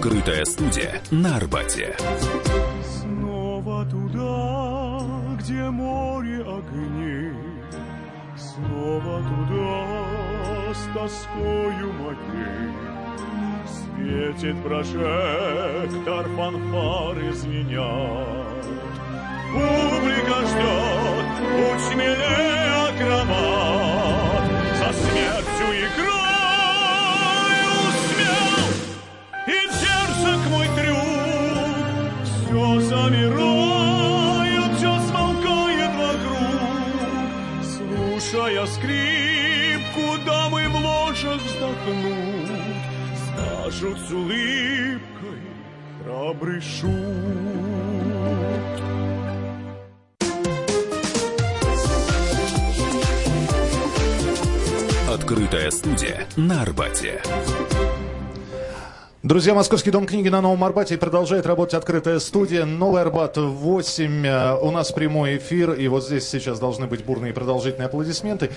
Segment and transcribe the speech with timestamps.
[0.00, 1.94] Открытая студия на Арбате.
[3.02, 5.04] Снова туда,
[5.38, 7.34] где море огней,
[8.34, 12.72] Снова туда с тоскою моей.
[13.68, 18.64] Светит прожектор, фанфары звенят.
[19.52, 24.44] Публика ждет, будь смелее акромат,
[24.78, 26.19] За смертью играю
[38.60, 42.48] Слушая скрипку, дамы в ложах вздохнут,
[43.32, 45.00] Скажут с улыбкой
[46.04, 46.90] храбрый шут.
[55.08, 57.22] Открытая студия на Арбате.
[59.22, 62.64] Друзья, Московский дом книги на Новом Арбате продолжает работать открытая студия.
[62.64, 64.26] Новый Арбат 8.
[64.26, 68.50] Э, У нас прямой эфир, и вот здесь сейчас должны быть бурные и продолжительные аплодисменты.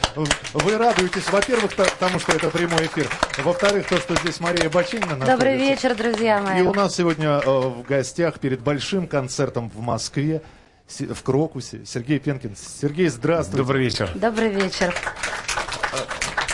[0.54, 3.10] Вы радуетесь, во-первых, то- тому, что это прямой эфир.
[3.44, 5.88] Во-вторых, то, что здесь Мария Бачинина Добрый находится.
[5.90, 6.60] вечер, друзья мои.
[6.60, 10.42] И у нас сегодня э, в гостях перед большим концертом в Москве,
[10.88, 12.56] в Крокусе, Сергей Пенкин.
[12.56, 13.58] Сергей, здравствуйте.
[13.58, 14.10] Добрый вечер.
[14.16, 14.94] Добрый вечер.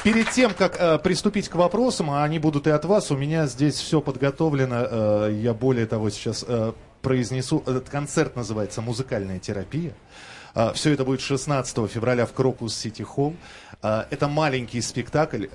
[0.04, 3.48] Перед тем, как э, приступить к вопросам, а они будут и от вас, у меня
[3.48, 4.88] здесь все подготовлено.
[4.90, 7.62] э, я более того сейчас э, произнесу.
[7.66, 9.94] Этот концерт называется «Музыкальная терапия».
[10.74, 13.36] все это будет 16 февраля в Крокус Сити Холл.
[13.82, 15.46] Э, это маленький спектакль.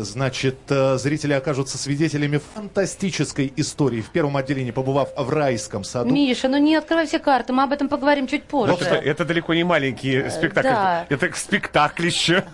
[0.00, 4.00] Значит, э, зрители окажутся свидетелями фантастической истории.
[4.00, 6.10] В первом отделении, побывав в райском саду.
[6.12, 8.72] Миша, ну не открывай все карты, мы об этом поговорим чуть позже.
[8.72, 10.68] Вот это, это далеко не маленький спектакль.
[10.68, 11.06] да.
[11.08, 12.44] Это спектаклище.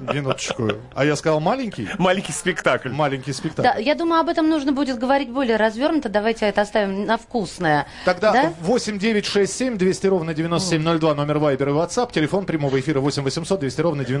[0.00, 0.70] Минуточку.
[0.94, 1.88] А я сказал маленький?
[1.98, 2.90] Маленький спектакль.
[2.90, 3.68] Маленький спектакль.
[3.68, 6.08] Да, я думаю, об этом нужно будет говорить более развернуто.
[6.08, 7.86] Давайте это оставим на вкусное.
[8.04, 8.54] Тогда Да?
[8.60, 13.22] 8 9 6 7 200 ровно 9702 номер Вайбер и WhatsApp, телефон прямого эфира 8
[13.22, 14.13] 800 200 ровно 9702.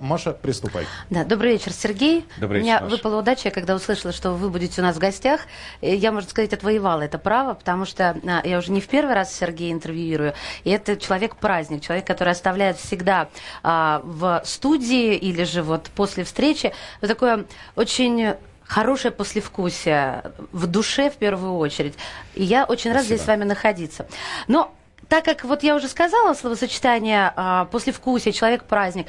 [0.00, 0.86] Маша, приступай.
[1.10, 2.24] Да, добрый вечер, Сергей.
[2.38, 2.96] Добрый У меня вечер, Маша.
[2.96, 5.42] выпала удача, когда услышала, что вы будете у нас в гостях.
[5.80, 9.14] И Я, можно сказать, отвоевала это право, потому что а, я уже не в первый
[9.14, 10.34] раз Сергея интервьюирую.
[10.64, 13.28] И это человек-праздник, человек, который оставляет всегда
[13.62, 17.44] а, в студии или же вот после встречи вот такое
[17.76, 18.34] очень
[18.64, 21.94] хорошее послевкусие в душе в первую очередь.
[22.34, 24.06] И я очень рад здесь с вами находиться.
[24.48, 24.74] Но
[25.12, 29.08] так как вот я уже сказала словосочетание а, послевкусие, человек-праздник,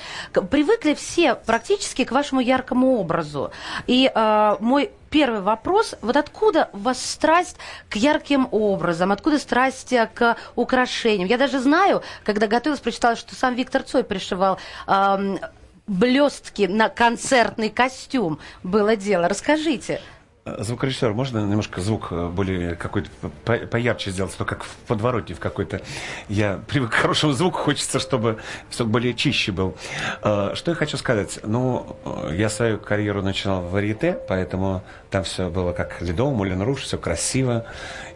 [0.52, 3.54] привыкли все практически к вашему яркому образу.
[3.88, 7.56] И а, мой первый вопрос, вот откуда у вас страсть
[7.88, 11.30] к ярким образам, откуда страсть э, к украшениям?
[11.30, 15.40] Я даже знаю, когда готовилась, прочитала, что сам Виктор Цой пришивал ам,
[15.88, 18.40] блестки на концертный костюм.
[18.62, 19.30] Было дело.
[19.30, 20.02] Расскажите.
[20.46, 23.10] Звукорежиссер, можно немножко звук э, более какой-то
[23.46, 25.80] по- поярче сделать, то как в подворотне в какой-то.
[26.28, 28.40] Я привык к хорошему звуку, хочется, чтобы
[28.70, 29.78] все более чище был.
[30.22, 31.40] Э, Что я хочу сказать?
[31.44, 36.62] Ну, э, я свою карьеру начинал в Варьете, поэтому там все было как Ледово, Мулен
[36.62, 37.66] Руж, все красиво.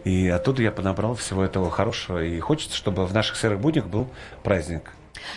[0.04, 2.22] И оттуда я понабрал всего этого хорошего.
[2.22, 4.06] И хочется, чтобы в наших серых буднях был
[4.42, 4.90] праздник.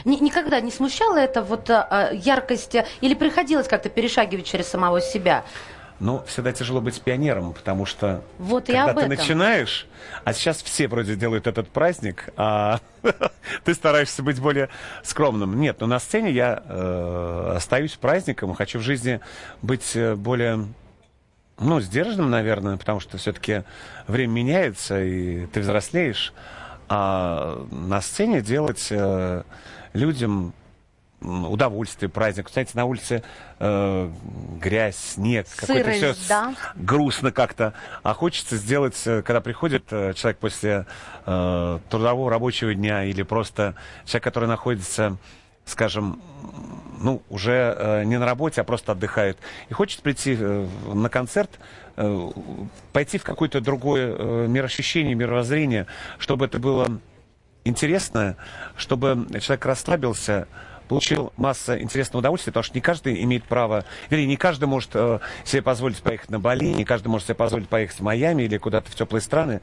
[0.04, 5.44] Ни- никогда не смущала это вот яркость или приходилось как-то перешагивать через самого себя?
[6.02, 9.10] Но всегда тяжело быть пионером, потому что Вот когда ты этом.
[9.10, 9.86] начинаешь,
[10.24, 12.80] а сейчас все вроде делают этот праздник, а
[13.64, 14.70] ты стараешься быть более
[15.04, 15.60] скромным.
[15.60, 19.20] Нет, но на сцене я э, остаюсь праздником, хочу в жизни
[19.62, 20.66] быть э, более
[21.60, 23.62] ну, сдержанным, наверное, потому что все-таки
[24.08, 26.34] время меняется, и ты взрослеешь.
[26.90, 29.44] А на сцене делать э,
[29.94, 30.56] людям
[31.22, 32.50] удовольствие, праздник.
[32.50, 33.24] Знаете, на улице
[33.60, 34.10] э,
[34.60, 36.56] грязь, снег, какой-то все да.
[36.76, 37.74] грустно как-то.
[38.04, 40.86] А хочется сделать, э, когда приходит э, человек после
[41.26, 45.18] э, трудового рабочего дня или просто человек, который находится,
[45.66, 46.22] скажем,
[47.00, 49.38] ну, уже э, не на работе, а просто отдыхает,
[49.70, 51.60] и хочет прийти э, на концерт,
[51.98, 52.30] э,
[52.94, 57.00] пойти в какое-то другое э, мироощущение, мировоззрение, чтобы это было
[57.64, 58.38] интересно,
[58.76, 60.48] чтобы человек расслабился,
[60.88, 65.20] получил массу интересного удовольствия, потому что не каждый имеет право, вернее, не каждый может э,
[65.46, 68.92] себе позволить поехать на Бали, не каждый может себе позволить поехать в Майами или куда-то
[68.92, 69.62] в теплые страны,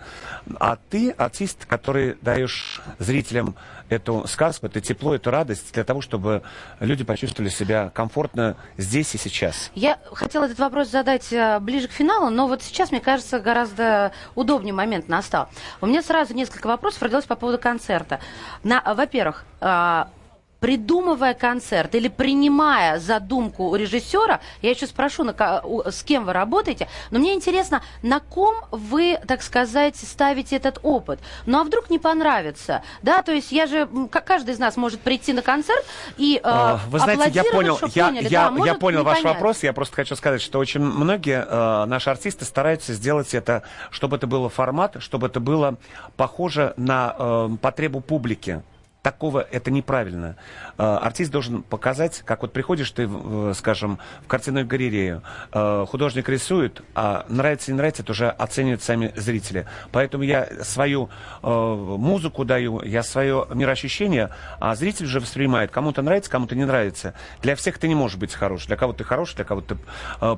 [0.58, 3.56] а ты артист, который даешь зрителям
[3.88, 6.42] эту сказку, это тепло, эту радость для того, чтобы
[6.80, 9.70] люди почувствовали себя комфортно здесь и сейчас.
[9.74, 14.12] Я хотела этот вопрос задать э, ближе к финалу, но вот сейчас, мне кажется, гораздо
[14.34, 15.48] удобнее момент настал.
[15.80, 18.20] У меня сразу несколько вопросов родилось по поводу концерта.
[18.62, 20.04] На, во-первых, э,
[20.60, 25.32] придумывая концерт или принимая задумку у режиссера, я еще спрошу, на,
[25.90, 31.20] с кем вы работаете, но мне интересно, на ком вы, так сказать, ставите этот опыт?
[31.46, 32.82] Ну а вдруг не понравится?
[33.02, 35.84] Да, то есть я же, каждый из нас может прийти на концерт
[36.16, 38.28] и э, А, Вы знаете, я понял, я, поняли.
[38.28, 39.34] я, Да, я понял ваш понять.
[39.34, 39.62] вопрос.
[39.62, 44.26] Я просто хочу сказать, что очень многие э, наши артисты стараются сделать это, чтобы это
[44.26, 45.76] было формат, чтобы это было
[46.16, 48.62] похоже на э, потребу публики.
[49.02, 50.36] Такого это неправильно.
[50.76, 53.08] Э, артист должен показать, как вот приходишь ты,
[53.54, 55.22] скажем, в картинную галерею,
[55.52, 59.66] э, художник рисует, а нравится не нравится, это уже оценивают сами зрители.
[59.92, 61.10] Поэтому я свою
[61.42, 65.70] э, музыку даю, я свое мироощущение, а зритель же воспринимает.
[65.70, 67.14] Кому-то нравится, кому-то не нравится.
[67.40, 68.66] Для всех ты не можешь быть хорош.
[68.66, 69.78] Для кого-то ты хорош, для кого-то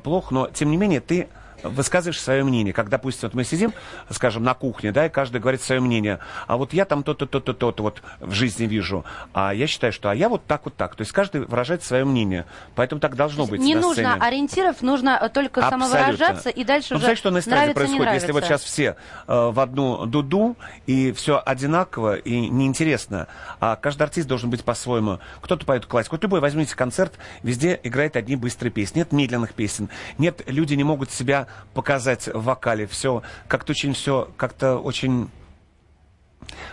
[0.05, 1.29] плох, но тем не менее ты
[1.63, 2.73] высказываешь свое мнение.
[2.73, 3.73] Как, допустим, вот мы сидим,
[4.11, 6.19] скажем, на кухне, да, и каждый говорит свое мнение.
[6.47, 9.05] А вот я там то-то, то-то, то-то вот в жизни вижу.
[9.33, 10.95] А я считаю, что а я вот так, вот так.
[10.95, 12.47] То есть каждый выражает свое мнение.
[12.75, 14.13] Поэтому так должно быть Не нужно сцене.
[14.21, 15.89] ориентиров, нужно э, только Абсолютно.
[15.89, 18.27] самовыражаться и дальше Ну, уже представляете, что на эстраде нравится, происходит, нравится.
[18.27, 18.97] если вот сейчас все
[19.27, 20.57] э, в одну дуду,
[20.87, 23.29] и все одинаково и неинтересно,
[23.61, 25.19] а каждый артист должен быть по-своему.
[25.41, 26.17] Кто-то поет классику.
[26.17, 29.01] Вот любой возьмите концерт, везде играет одни быстрые песни.
[29.01, 29.89] Нет медленных песен.
[30.19, 32.87] Нет, люди не могут себя показать в вокале.
[32.87, 35.31] Все как-то очень все, как-то очень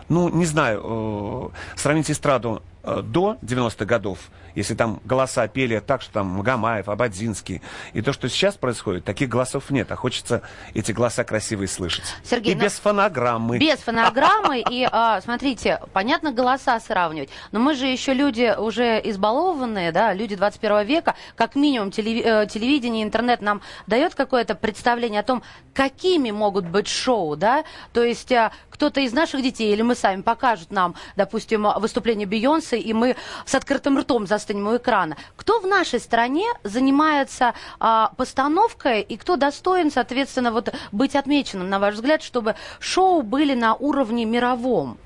[0.09, 4.19] ну, не знаю, э, сравнить эстраду э, до 90-х годов,
[4.57, 7.61] если там голоса пели так, что там Магомаев, Абадзинский,
[7.93, 10.41] и то, что сейчас происходит, таких голосов нет, а хочется
[10.73, 12.03] эти голоса красивые слышать.
[12.23, 13.59] Сергей, и ну- без фонограммы.
[13.59, 19.91] Без фонограммы и, а, смотрите, понятно, голоса сравнивать, но мы же еще люди уже избалованные,
[19.91, 25.43] да, люди 21 века, как минимум э, телевидение, интернет нам дает какое-то представление о том,
[25.77, 27.63] какими могут быть шоу, да,
[27.93, 32.79] то есть а, кто-то из наших детей или мы сами покажут нам, допустим, выступление Бейонсе,
[32.79, 33.15] и мы
[33.45, 35.17] с открытым ртом застанем у экрана.
[35.35, 41.77] Кто в нашей стране занимается а, постановкой и кто достоин, соответственно, вот быть отмеченным, на
[41.77, 44.97] ваш взгляд, чтобы шоу были на уровне мировом?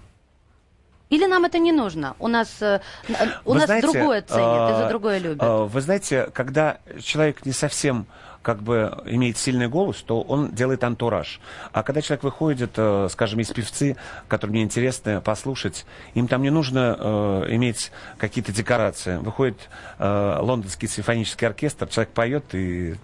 [1.10, 2.16] Или нам это не нужно?
[2.20, 2.80] У нас, э,
[3.44, 5.40] у Вы нас знаете, другое ценят и за а, другое любят.
[5.42, 8.06] а, Вы знаете, когда человек не совсем
[8.42, 11.40] как бы имеет сильный голос, то он делает антураж.
[11.72, 13.98] А когда человек выходит, э, скажем, из певцы,
[14.28, 19.18] которым мне интересно послушать, им там не нужно э, иметь какие-то декорации.
[19.18, 22.96] Выходит э, лондонский симфонический оркестр, человек поет и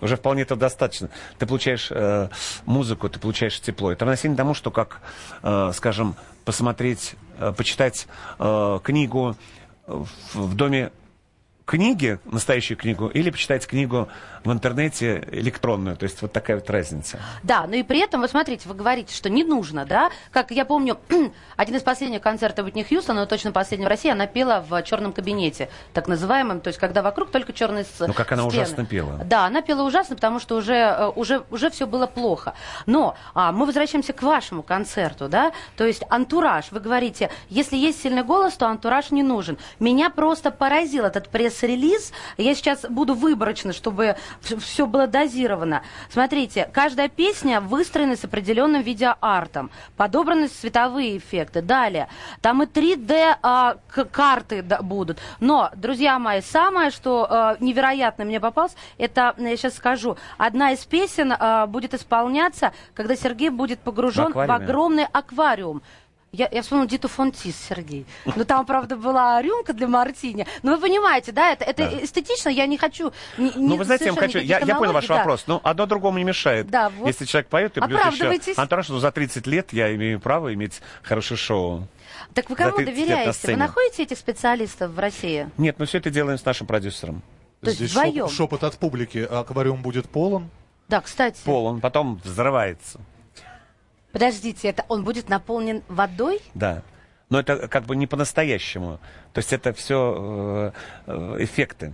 [0.00, 1.08] уже вполне этого достаточно.
[1.38, 2.28] Ты получаешь э,
[2.66, 3.92] музыку, ты получаешь тепло.
[3.92, 5.00] Это равносильно тому, что как,
[5.42, 8.06] э, скажем, посмотреть, э, почитать
[8.38, 9.36] э, книгу
[9.86, 10.90] в, в доме
[11.66, 14.08] книги, настоящую книгу, или почитать книгу
[14.44, 15.96] в интернете электронную.
[15.96, 17.18] То есть вот такая вот разница.
[17.42, 20.10] Да, но и при этом, вы смотрите, вы говорите, что не нужно, да?
[20.30, 20.96] Как я помню,
[21.56, 25.12] один из последних концертов Уитни Хьюстона, но точно последний в России, она пела в черном
[25.12, 28.62] кабинете, так называемом, то есть когда вокруг только черные с- Ну, как она стены.
[28.62, 29.20] ужасно пела.
[29.24, 32.54] Да, она пела ужасно, потому что уже, э, уже, уже все было плохо.
[32.86, 35.50] Но а, мы возвращаемся к вашему концерту, да?
[35.76, 36.66] То есть антураж.
[36.70, 39.58] Вы говорите, если есть сильный голос, то антураж не нужен.
[39.80, 42.12] Меня просто поразил этот пресс-релиз.
[42.36, 45.82] Я сейчас буду выборочно, чтобы все было дозировано.
[46.10, 49.70] Смотрите, каждая песня выстроена с определенным видеоартом.
[49.96, 51.62] Подобраны световые эффекты.
[51.62, 52.08] Далее,
[52.40, 53.76] там и 3D а,
[54.82, 55.18] будут.
[55.40, 60.84] Но, друзья мои, самое, что а, невероятно мне попалось, это, я сейчас скажу, одна из
[60.84, 65.82] песен а, будет исполняться, когда Сергей будет погружен в, огромный аквариум.
[66.36, 68.04] Я, я вспомнила Диту Фонтис, Сергей.
[68.26, 70.46] Ну, там, правда, была рюмка для мартини.
[70.62, 72.04] Но вы понимаете, да, это, это Да.
[72.04, 73.10] эстетично, я не хочу...
[73.38, 75.16] ни- Ну, вы знаете, я, хочу, я, я понял ваш да.
[75.16, 75.44] вопрос.
[75.46, 76.68] Ну, одно другому не мешает.
[76.68, 77.06] Да, вот.
[77.06, 80.82] Если человек поет и плюс еще антураж, ну, за 30 лет я имею право иметь
[81.02, 81.88] хорошее шоу.
[82.34, 83.46] Так вы кому 30 лет на доверяете?
[83.48, 85.48] Вы находите этих специалистов в России?
[85.56, 87.22] Нет, мы все это делаем с нашим продюсером.
[87.62, 88.26] То есть Здесь вдвоем?
[88.26, 89.26] шеп- шепот от публики.
[89.30, 90.50] Аквариум будет полон.
[90.88, 91.40] Да, кстати.
[91.44, 93.00] Пол, он потом взрывается.
[94.16, 96.40] Подождите, это он будет наполнен водой?
[96.54, 96.82] Да.
[97.28, 98.98] Но это как бы не по-настоящему.
[99.34, 100.72] То есть это все
[101.06, 101.92] эффекты.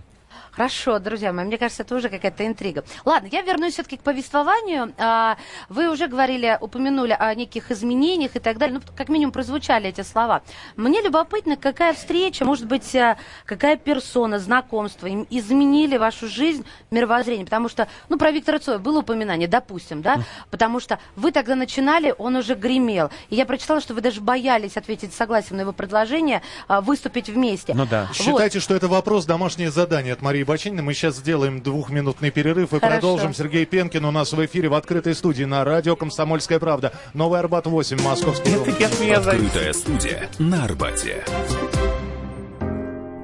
[0.55, 2.83] Хорошо, друзья мои, мне кажется, это уже какая-то интрига.
[3.05, 4.93] Ладно, я вернусь все-таки к повествованию.
[4.99, 8.79] А, Вы уже говорили, упомянули о неких изменениях и так далее.
[8.79, 10.43] Ну, как минимум прозвучали эти слова.
[10.75, 17.45] Мне любопытно, какая встреча, может быть, а, какая персона, знакомство им изменили вашу жизнь, мировоззрение.
[17.45, 20.23] Потому что, ну, про Виктора Цоя было упоминание, допустим, да?
[20.51, 23.09] Потому что вы тогда начинали, он уже гремел.
[23.31, 27.73] И я прочитала, что вы даже боялись ответить согласием на его предложение а, выступить вместе.
[27.73, 28.05] Ну да.
[28.09, 28.15] Вот.
[28.15, 30.83] Считайте, что это вопрос домашнее задание от Марии Бочининой.
[30.83, 32.93] Мы сейчас сделаем двухминутный перерыв и Хорошо.
[32.93, 33.33] продолжим.
[33.33, 36.93] Сергей Пенкин у нас в эфире в открытой студии на радио «Комсомольская правда».
[37.13, 38.63] Новый Арбат 8, Московский дом.
[38.63, 41.23] Открытая студия на Арбате.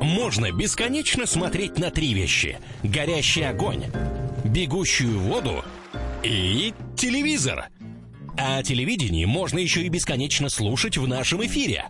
[0.01, 2.57] можно бесконечно смотреть на три вещи.
[2.83, 3.85] Горящий огонь,
[4.43, 5.63] бегущую воду
[6.23, 7.67] и телевизор.
[8.37, 11.89] А о телевидении можно еще и бесконечно слушать в нашем эфире.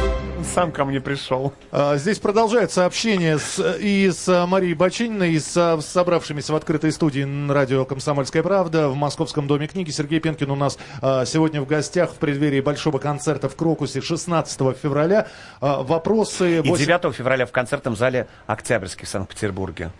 [0.53, 1.53] Сам ко мне пришел.
[1.71, 6.91] А, Здесь продолжается общение с, и с Марией Бочининой, и с, с собравшимися в открытой
[6.91, 9.91] студии н- радио «Комсомольская правда» в Московском доме книги.
[9.91, 14.59] Сергей Пенкин у нас а, сегодня в гостях в преддверии большого концерта в Крокусе 16
[14.77, 15.27] февраля.
[15.61, 16.57] А, Вопросы...
[16.57, 19.91] И 8 9 февраля в концертном зале Октябрьский в Санкт-Петербурге.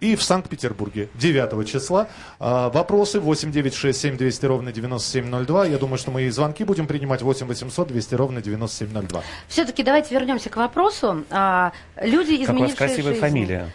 [0.00, 2.08] И в Санкт-Петербурге 9 числа.
[2.38, 5.66] А, Вопросы 8 9 6 7 200 ровно 9702.
[5.66, 9.22] Я думаю, что мы и звонки будем принимать 8 800 200 ровно 9702.
[9.48, 11.24] Все-таки давайте вернемся к вопросу.
[11.30, 13.20] А, люди, изменившие Как у вас красивая жизнь.
[13.20, 13.72] фамилия.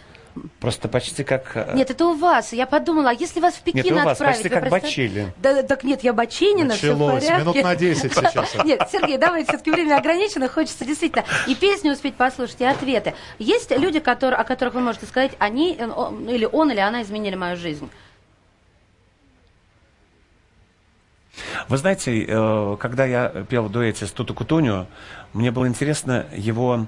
[0.60, 1.52] Просто почти как...
[1.54, 2.52] э, Нет, это у вас.
[2.52, 4.36] Я подумала, а если вас в Пекин Нет, у вас, отправить...
[4.36, 5.32] почти как представь- Бачили.
[5.38, 7.24] Да, так нет, я Бачинина, все в Началось.
[7.24, 7.42] порядке.
[7.42, 8.64] Минут на 10 сейчас.
[8.64, 13.14] Нет, Сергей, давайте все-таки время ограничено, хочется действительно и песни успеть послушать, и ответы.
[13.38, 17.02] Есть люди, которые, о которых вы можете сказать, они, э, он- или он, или она
[17.02, 17.90] изменили мою жизнь?
[21.68, 24.86] Вы знаете, э, когда я пел в дуэте с Туту Кутуню,
[25.32, 26.86] мне было интересно его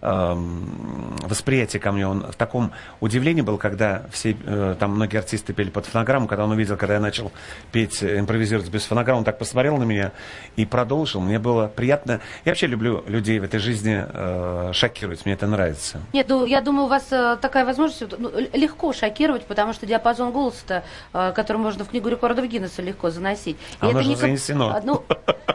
[0.00, 2.06] восприятие ко мне.
[2.06, 6.44] Он в таком удивлении был, когда все, э, там многие артисты пели под фонограмму, когда
[6.44, 7.32] он увидел, когда я начал
[7.72, 10.12] петь, э, импровизировать без фонограммы, он так посмотрел на меня
[10.56, 11.20] и продолжил.
[11.20, 12.20] Мне было приятно.
[12.44, 16.00] Я вообще люблю людей в этой жизни э, шокировать, мне это нравится.
[16.12, 17.04] Нет, ну я думаю, у вас
[17.40, 22.46] такая возможность ну, легко шокировать, потому что диапазон голоса, э, который можно в книгу рекордов
[22.46, 23.56] Гиннесса легко заносить.
[23.82, 24.70] И оно же не занесено.
[24.70, 25.04] А, Ну,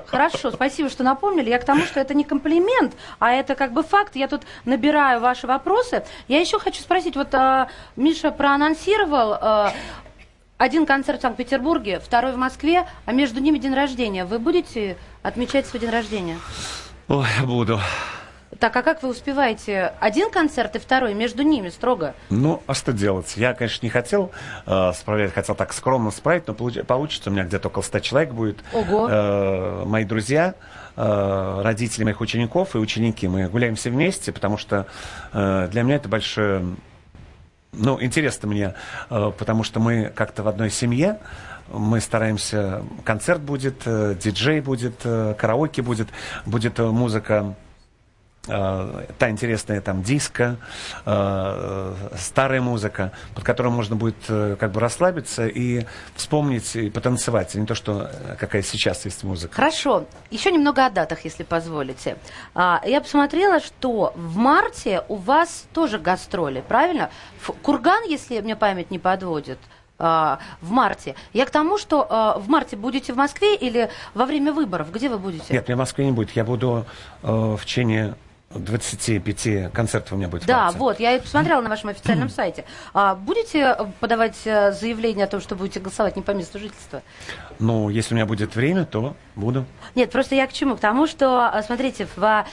[0.05, 1.49] хорошо, спасибо, что напомнили.
[1.49, 4.15] Я к тому, что это не комплимент, а это как бы факт.
[4.15, 6.03] Я тут набираю ваши вопросы.
[6.27, 9.69] Я еще хочу спросить, вот э, Миша проанонсировал э,
[10.57, 14.25] один концерт в Санкт-Петербурге, второй в Москве, а между ними день рождения.
[14.25, 16.39] Вы будете отмечать свой день рождения?
[17.07, 17.79] Ой, буду.
[18.59, 22.13] Так, а как вы успеваете один концерт и второй между ними строго?
[22.29, 23.33] Ну, а что делать?
[23.35, 24.31] Я, конечно, не хотел
[24.65, 28.31] э, справлять, хотел так скромно справить, но получ- получится, у меня где-то около 100 человек
[28.31, 28.63] будет.
[28.71, 29.09] Ого.
[29.09, 30.53] Э, мои друзья,
[30.95, 34.87] э, родители моих учеников и ученики, мы гуляем все вместе, потому что
[35.31, 36.63] э, для меня это большое...
[37.71, 38.73] Ну, интересно мне,
[39.09, 41.19] э, потому что мы как-то в одной семье,
[41.71, 46.09] мы стараемся, концерт будет, э, диджей будет, э, караоке будет,
[46.45, 47.55] будет э, музыка
[48.47, 50.57] э, та интересная там диско,
[51.05, 55.85] э, старая музыка, под которой можно будет э, как бы расслабиться и
[56.15, 59.55] вспомнить и потанцевать, а не то, что э, какая сейчас есть музыка.
[59.55, 62.17] Хорошо, еще немного о датах, если позволите.
[62.53, 67.09] А, я посмотрела, что в марте у вас тоже гастроли, правильно?
[67.39, 69.59] В Курган, если мне память не подводит,
[69.99, 71.15] а, в марте.
[71.33, 74.91] Я к тому, что а, в марте будете в Москве или во время выборов?
[74.91, 75.53] Где вы будете?
[75.53, 76.31] Нет, меня в Москве не будет.
[76.31, 76.85] Я буду
[77.21, 78.15] э, в течение
[78.55, 82.65] 25 концертов у меня будет Да, вот, я это посмотрела на вашем официальном сайте.
[82.93, 87.01] А, будете э, подавать э, заявление о том, что будете голосовать не по месту жительства?
[87.59, 89.65] Ну, если у меня будет время, то буду.
[89.95, 90.75] Нет, просто я к чему?
[90.75, 92.45] К тому, что, а, смотрите, в...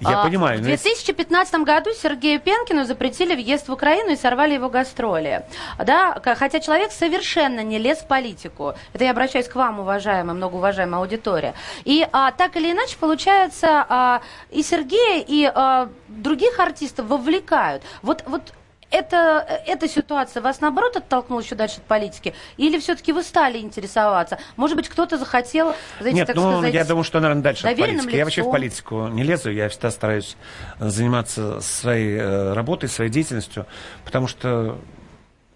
[0.00, 4.16] Я а, понимаю, В но если- 2015 году Сергею Пенкину запретили въезд в Украину и
[4.16, 5.42] сорвали его гастроли.
[5.78, 8.74] Да, хотя человек совершенно не лез в политику.
[8.92, 11.54] Это я обращаюсь к вам, уважаемая, многоуважаемая аудитория.
[11.84, 17.82] И а, так или иначе, получается, а, и Сергея, и а, других артистов вовлекают.
[18.02, 18.42] Вот, вот
[18.90, 22.34] это, эта ситуация вас, наоборот, оттолкнула еще дальше от политики?
[22.56, 24.38] Или все-таки вы стали интересоваться?
[24.56, 26.74] Может быть, кто-то захотел, знаете, Нет, так ну, сказать...
[26.74, 28.16] я думаю, что, наверное, дальше от политики.
[28.16, 28.52] Я вообще в лицом.
[28.52, 30.36] политику не лезу, я всегда стараюсь
[30.78, 33.66] заниматься своей э, работой, своей деятельностью,
[34.04, 34.78] потому что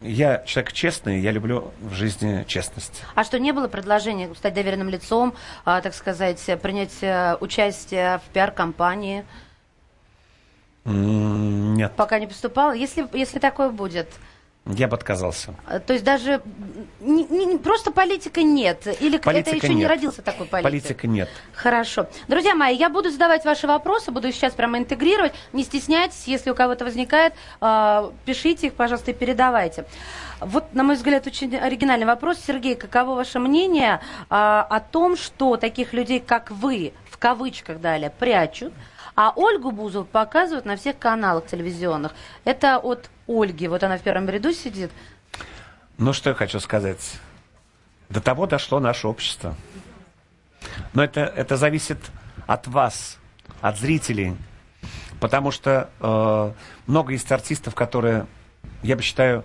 [0.03, 3.03] я человек честный, я люблю в жизни честность.
[3.15, 5.35] А что, не было предложения стать доверенным лицом,
[5.65, 9.25] а, так сказать, принять э, участие в пиар-компании?
[10.85, 12.73] Нет, Пока не поступало?
[12.73, 14.09] Если, если такое будет,
[14.67, 15.55] я бы отказался.
[15.69, 16.41] э, то есть даже
[17.01, 18.87] не- не- просто политика нет?
[19.01, 19.89] Или Политика это еще не нет.
[19.91, 20.71] родился такой политик?
[20.71, 21.29] Политика нет.
[21.53, 22.07] Хорошо.
[22.29, 25.33] Друзья мои, я буду задавать ваши вопросы, буду сейчас прямо интегрировать.
[25.53, 29.85] Не стесняйтесь, если у кого-то возникает, э, пишите их, пожалуйста, и передавайте.
[30.41, 32.39] Вот, на мой взгляд, очень оригинальный вопрос.
[32.45, 38.11] Сергей, каково ваше мнение а, о том, что таких людей, как вы, в кавычках далее,
[38.11, 38.73] прячут,
[39.14, 42.12] а Ольгу Бузову показывают на всех каналах телевизионных?
[42.45, 44.90] Это от Ольги, вот она в первом ряду сидит.
[45.99, 47.19] Ну, что я хочу сказать.
[48.09, 49.54] До того дошло наше общество.
[50.95, 51.99] Но это, это зависит
[52.47, 53.19] от вас,
[53.61, 54.37] от зрителей.
[55.21, 56.52] Потому что э,
[56.87, 58.26] много есть артистов, которые,
[58.83, 59.45] я бы считаю,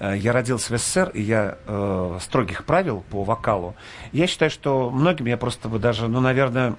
[0.00, 3.76] э, я родился в СССР, и я э, строгих правил по вокалу.
[4.10, 6.74] Я считаю, что многим я просто бы даже, ну, наверное,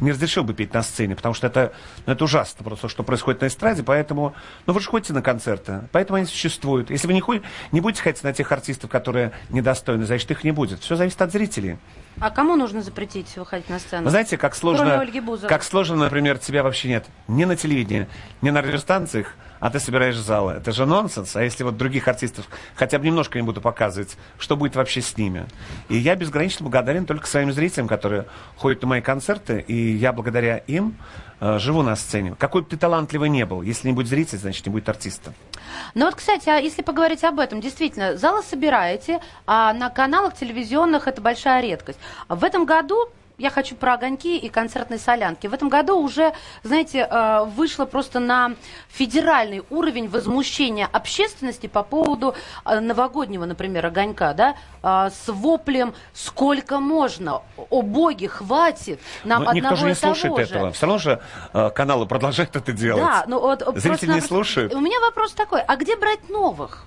[0.00, 1.72] не разрешил бы петь на сцене, потому что это,
[2.06, 4.34] ну, это ужасно просто, что происходит на эстраде, поэтому,
[4.66, 6.90] ну, вы же ходите на концерты, поэтому они существуют.
[6.90, 10.50] Если вы не, ходите, не будете ходить на тех артистов, которые недостойны, значит, их не
[10.50, 10.80] будет.
[10.80, 11.78] Все зависит от зрителей.
[12.18, 14.04] А кому нужно запретить выходить на сцену?
[14.04, 15.06] Вы знаете, как сложно,
[15.48, 18.08] как сложно, например, тебя вообще нет ни на телевидении,
[18.42, 20.54] ни на радиостанциях, а ты собираешь залы.
[20.54, 21.36] Это же нонсенс.
[21.36, 25.16] А если вот других артистов хотя бы немножко не буду показывать, что будет вообще с
[25.16, 25.46] ними?
[25.88, 28.26] И я безгранично благодарен только своим зрителям, которые
[28.56, 30.96] ходят на мои концерты, и я благодаря им
[31.40, 32.34] живу на сцене.
[32.38, 35.32] Какой бы ты талантливый не был, если не будет зрителя, значит не будет артиста.
[35.94, 41.08] Ну вот, кстати, а если поговорить об этом, действительно, залы собираете, а на каналах телевизионных
[41.08, 41.98] это большая редкость.
[42.28, 43.08] В этом году
[43.40, 45.46] я хочу про огоньки и концертные солянки.
[45.46, 48.52] В этом году уже, знаете, э, вышло просто на
[48.88, 52.34] федеральный уровень возмущения общественности по поводу
[52.66, 57.40] э, новогоднего, например, огонька, да, э, с воплем «Сколько можно?
[57.70, 59.00] О боги, хватит!
[59.24, 60.54] Нам Но никто одного же не слушает же».
[60.54, 60.72] этого.
[60.72, 61.20] Все равно же
[61.74, 63.02] каналы продолжают это делать.
[63.02, 64.74] Да, ну вот Зрители не слушают.
[64.74, 66.84] У меня вопрос такой: а где брать новых?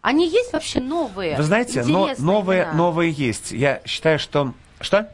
[0.00, 1.36] Они есть вообще новые?
[1.36, 2.72] Вы знаете, но новые, имена?
[2.72, 3.52] новые есть.
[3.52, 4.52] Я считаю, что...
[4.80, 5.08] Что?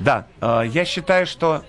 [0.00, 1.62] Да, э, я считаю, что...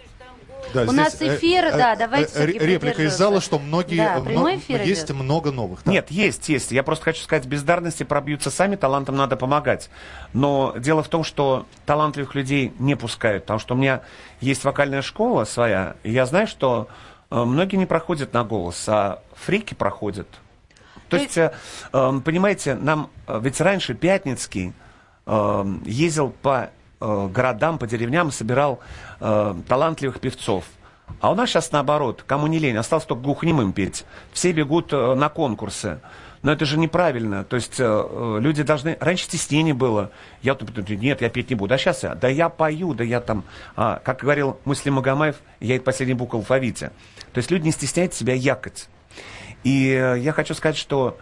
[0.73, 4.57] Да, У нас эфир, да, давайте всё-таки Реплика из зала, что многие, Да, мно- прямой
[4.57, 5.15] эфир есть идет.
[5.15, 5.81] много новых.
[5.85, 5.91] да.
[5.91, 6.71] Нет, есть, есть.
[6.71, 9.89] Я просто хочу сказать, бездарности пробьются сами, талантам надо помогать.
[10.33, 14.01] Но дело в том, что талантливых людей не пускают, потому что у меня
[14.41, 16.87] есть вокальная школа своя, и я знаю, что
[17.29, 20.27] э, многие не проходят на голос, а фрики проходят.
[21.09, 21.53] То То есть, э,
[21.93, 24.73] э, понимаете, нам, э, ведь раньше Пятницкий
[25.27, 28.79] э, ездил по э, городам, по деревням, собирал
[29.19, 30.65] э, талантливых певцов.
[31.19, 34.05] А у нас сейчас наоборот, кому не лень, осталось только глухонемым петь.
[34.31, 35.99] Все бегут э, на конкурсы.
[36.41, 37.43] Но это же неправильно.
[37.43, 38.97] То есть э, э, люди должны...
[38.99, 40.11] Раньше стеснение было.
[40.43, 41.73] Я например, нет, я петь не буду.
[41.73, 43.43] А сейчас я, да я пою, да я там...
[43.75, 46.91] А, как говорил Муслим Магомаев, я это последняя буква в алфавите.
[47.33, 48.89] То есть люди не стесняют себя якать.
[49.63, 51.17] И э, я хочу сказать, что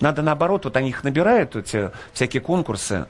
[0.00, 3.06] надо наоборот, вот они их набирают, эти всякие конкурсы,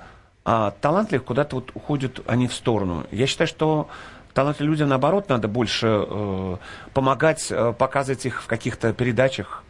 [0.48, 3.04] а талантливых куда-то вот уходят они в сторону.
[3.10, 3.88] Я считаю, что
[4.32, 6.56] талантливым людям, наоборот, надо больше э,
[6.94, 9.64] помогать, э, показывать их в каких-то передачах.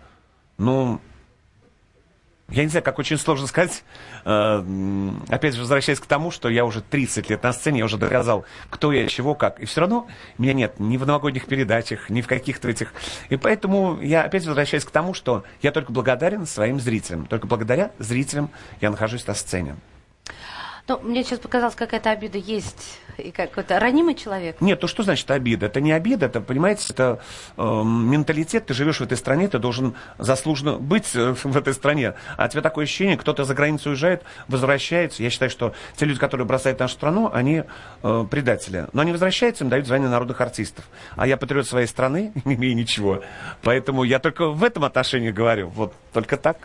[0.59, 1.01] Ну,
[2.51, 3.85] я не знаю, как очень сложно сказать.
[4.27, 4.63] Э,
[5.31, 8.45] опять же, возвращаясь к тому, что я уже 30 лет на сцене, я уже доказал,
[8.69, 9.59] кто я, чего, как.
[9.61, 12.93] И все равно меня нет ни в новогодних передачах, ни в каких-то этих...
[13.31, 17.25] И поэтому я опять возвращаюсь к тому, что я только благодарен своим зрителям.
[17.25, 18.51] Только благодаря зрителям
[18.83, 19.77] я нахожусь на сцене.
[20.89, 23.01] Ну, мне сейчас показалось, какая-то обида есть.
[23.19, 24.61] И какой-то ранимый человек.
[24.61, 25.67] Нет, то что значит обида?
[25.67, 27.21] Это не обида, это, понимаете, это
[27.57, 28.67] э, менталитет.
[28.67, 32.15] Ты живешь в этой стране, ты должен заслуженно быть э, в этой стране.
[32.37, 35.23] А у тебя такое ощущение, кто-то за границу уезжает, возвращается.
[35.23, 37.65] Я считаю, что те люди, которые бросают нашу страну, они
[38.03, 38.87] э, предатели.
[38.93, 40.85] Но они возвращаются, им дают звание народных артистов.
[41.17, 43.23] А я патриот своей страны, не имею ничего.
[43.63, 45.69] Поэтому я только в этом отношении говорю.
[45.69, 46.59] Вот только так.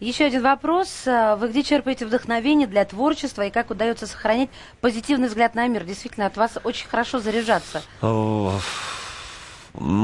[0.00, 1.06] Еще один вопрос.
[1.06, 4.48] Э, Вы где черпаете вдохновение для творчества и как удается сохранять
[4.80, 5.84] позитивный взгляд на мир?
[5.84, 7.82] Действительно, от вас очень хорошо заряжаться.
[8.00, 8.50] Ну,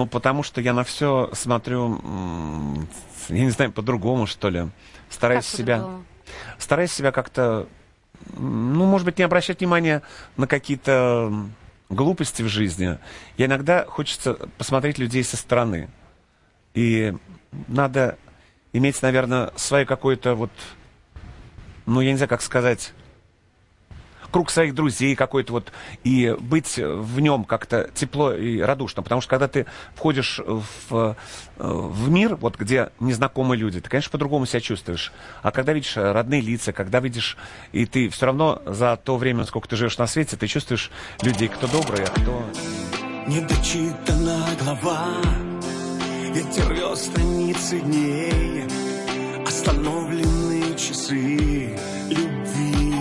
[0.07, 2.01] потому что я на все смотрю,
[3.31, 4.69] я не знаю, по-другому, что ли.
[5.11, 5.85] Стараюсь Как себя,
[6.59, 7.67] стараюсь себя как-то,
[8.37, 10.03] ну, может быть, не обращать внимания
[10.37, 11.33] на какие-то
[11.89, 12.99] глупости в жизни.
[13.39, 15.89] Я иногда хочется посмотреть людей со стороны.
[16.75, 17.15] И
[17.67, 18.19] надо
[18.77, 20.51] иметь, наверное, свое какое-то вот,
[21.87, 22.93] ну, я не знаю, как сказать,
[24.31, 25.73] круг своих друзей какой-то вот,
[26.05, 29.03] и быть в нем как-то тепло и радушно.
[29.03, 31.17] Потому что когда ты входишь в,
[31.57, 35.12] в мир, вот где незнакомые люди, ты, конечно, по-другому себя чувствуешь.
[35.43, 37.39] А когда видишь родные лица, когда видишь,
[37.73, 40.91] и ты все равно за то время, сколько ты живешь на свете, ты чувствуешь
[41.23, 42.45] людей, кто добрый, а кто...
[43.27, 45.09] Недочитана глава
[46.37, 48.64] Ветер рвет страницы дней
[49.46, 51.75] Остановлены часы
[52.11, 52.94] любви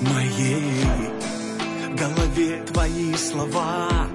[0.00, 0.86] моей.
[1.90, 4.08] В голове твои слова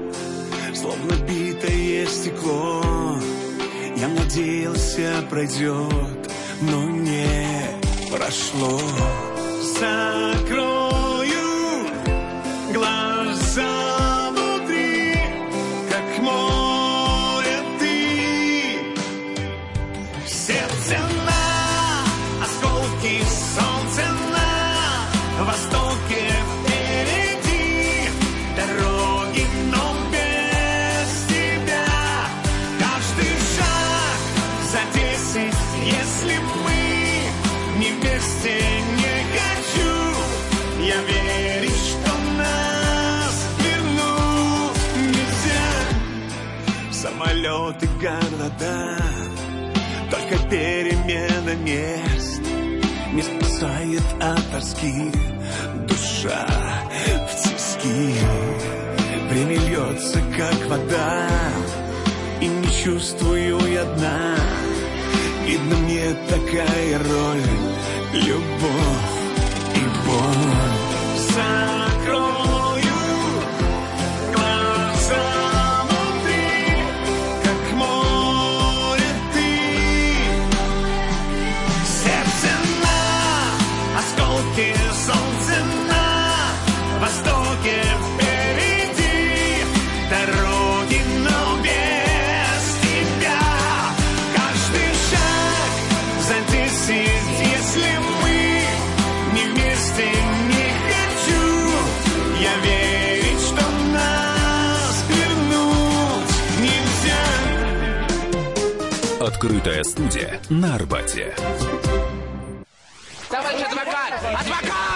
[0.74, 2.82] Словно битое стекло.
[3.96, 7.38] Я надеялся пройдет, но не
[8.10, 8.82] прошло.
[9.80, 11.07] Закрою
[48.48, 48.98] города
[50.10, 52.42] Только перемена мест
[53.14, 55.12] Не спасает от тоски.
[55.88, 56.48] Душа
[57.28, 58.14] в тиски
[59.30, 61.28] Время льется, как вода.
[62.42, 64.36] И не чувствую я дна.
[65.46, 67.44] Видно мне такая роль
[68.14, 69.18] Любовь
[69.76, 70.88] и боль.
[71.34, 71.87] Закрою
[109.38, 111.36] Открытая студия на Арбате.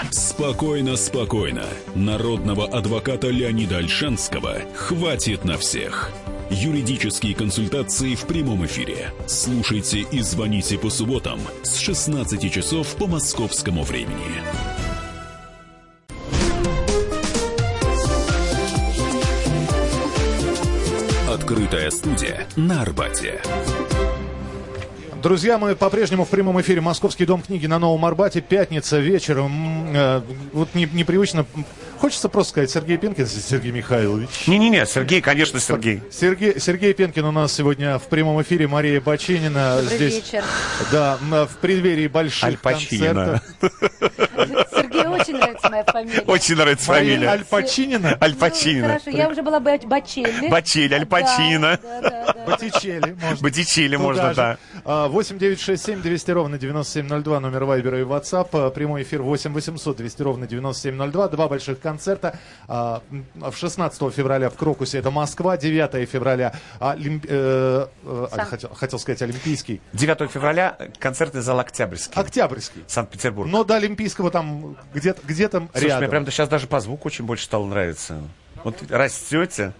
[0.09, 1.65] Спокойно, спокойно.
[1.93, 6.09] Народного адвоката Леонида Альшанского хватит на всех.
[6.49, 9.13] Юридические консультации в прямом эфире.
[9.27, 14.41] Слушайте и звоните по субботам с 16 часов по московскому времени.
[21.29, 23.39] Открытая студия на Арбате.
[25.21, 28.41] Друзья, мы по-прежнему в прямом эфире Московский дом книги на Новом Арбате.
[28.41, 29.95] Пятница вечером.
[29.95, 31.45] Э, вот не- непривычно.
[32.01, 34.47] Хочется просто сказать Сергей Пенкин, Сергей Михайлович.
[34.47, 36.01] Не-не-не, Сергей, конечно, Сергей.
[36.11, 38.67] Сергей, Сергей Пенкин у нас сегодня в прямом эфире.
[38.67, 40.15] Мария Бачинина Добрый здесь.
[40.15, 40.43] вечер.
[40.91, 43.41] Да, в преддверии больших Аль концертов.
[44.71, 46.21] Сергей очень нравится моя фамилия.
[46.21, 47.29] Очень нравится Мария фамилия.
[47.29, 48.17] Аль Пачинина.
[48.19, 48.87] Аль Ну, Пачино.
[48.87, 50.49] Хорошо, я уже была Ба- Бачелли.
[50.49, 51.79] Бачелли, Аль Пачино.
[51.83, 52.45] Да, да, да, да.
[52.47, 53.37] Боттичелли, можно.
[53.41, 54.35] Боттичелли можно, же.
[54.35, 54.57] да.
[54.85, 58.71] А, 8 967 200 ровно 9702, номер Вайбера и WhatsApp.
[58.71, 61.27] Прямой эфир 8 800 200 ровно 9702.
[61.27, 61.90] Два больших концерта.
[62.67, 63.01] А,
[63.35, 69.21] В 16 февраля в Крокусе это Москва, 9 февраля Олимп- э, э, хотел, хотел сказать
[69.21, 69.81] Олимпийский.
[69.93, 72.13] 9 февраля концертный зал Октябрьский.
[72.15, 72.83] Октябрьский.
[72.87, 73.49] Санкт-Петербург.
[73.49, 75.99] Но до Олимпийского там где-то где там Слушай, рядом.
[75.99, 78.21] мне прям сейчас даже по звуку очень больше стало нравиться.
[78.63, 79.73] Вот растете.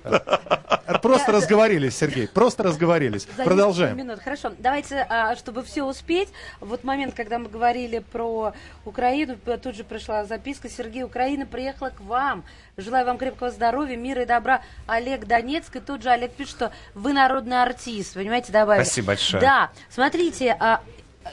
[1.01, 2.27] Просто разговорились, Сергей.
[2.27, 3.27] Просто разговорились.
[3.37, 3.97] За Продолжаем.
[3.97, 4.19] минут.
[4.19, 4.51] Хорошо.
[4.57, 8.53] Давайте, а, чтобы все успеть, вот момент, когда мы говорили про
[8.85, 10.69] Украину, тут же пришла записка.
[10.69, 12.43] Сергей, Украина приехала к вам.
[12.77, 14.61] Желаю вам крепкого здоровья, мира и добра.
[14.87, 15.75] Олег Донецк.
[15.75, 18.13] И тут же Олег пишет, что вы народный артист.
[18.15, 18.83] Понимаете, добавили.
[18.83, 19.41] Спасибо большое.
[19.41, 19.69] Да.
[19.89, 20.81] Смотрите, а,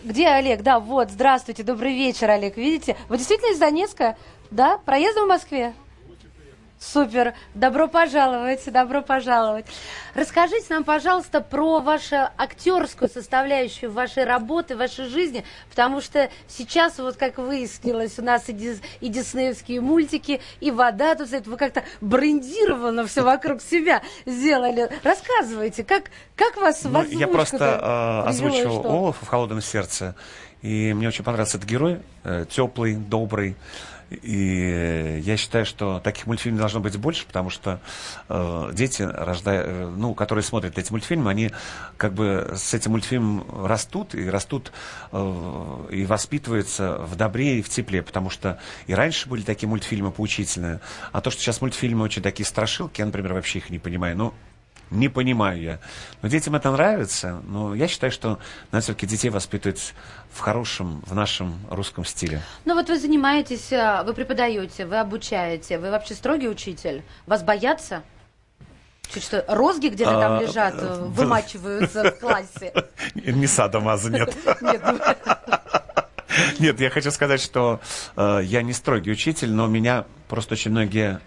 [0.05, 0.63] где Олег?
[0.63, 2.57] Да, вот, здравствуйте, добрый вечер, Олег.
[2.57, 2.97] Видите?
[3.09, 4.17] Вы действительно из Донецка?
[4.51, 4.79] Да?
[4.79, 5.75] Проездом в Москве?
[6.81, 7.35] Супер.
[7.55, 9.67] Добро пожаловать, добро пожаловать.
[10.15, 17.17] Расскажите нам, пожалуйста, про вашу актерскую составляющую вашей работы, вашей жизни, потому что сейчас, вот
[17.17, 23.07] как выяснилось, у нас и, дис- и диснеевские мультики, и вода тут вы как-то брендированно
[23.07, 24.89] все вокруг себя сделали.
[25.03, 26.05] Рассказывайте, как,
[26.37, 28.91] как вас Ну, я просто э, озвучивал что?
[28.91, 30.15] Олафа в «Холодном сердце»,
[30.63, 33.57] и мне очень понравился этот герой, э, теплый, добрый,
[34.11, 37.81] и э, я считаю, что таких мультфильмов должно быть больше, потому что
[38.29, 41.51] э, дети, рождая, э, ну, которые смотрят эти мультфильмы, они
[41.97, 44.73] как бы с этим мультфильмом растут, и растут
[45.13, 50.11] э, и воспитываются в добре и в тепле, потому что и раньше были такие мультфильмы
[50.11, 50.81] поучительные,
[51.13, 54.35] а то, что сейчас мультфильмы очень такие страшилки, я, например, вообще их не понимаю, ну,
[54.91, 55.79] не понимаю я.
[56.23, 57.43] Но детям это нравится.
[57.47, 58.39] Но я считаю, что
[58.71, 59.95] надо все-таки детей воспитывать
[60.33, 62.43] в хорошем, в нашем русском стиле.
[62.65, 67.03] Ну вот вы занимаетесь, а, вы преподаете, вы обучаете, вы вообще строгий учитель.
[67.27, 68.03] Вас боятся?
[69.13, 72.75] Чуть что, розги где-то там А, лежат, э, э, вымачиваются в классе?
[73.15, 74.37] Не садомаза, нет.
[74.61, 74.99] Нет, ну,
[76.59, 77.81] Нет, я хочу сказать, что
[78.17, 81.21] э, я не строгий учитель, но меня просто очень многие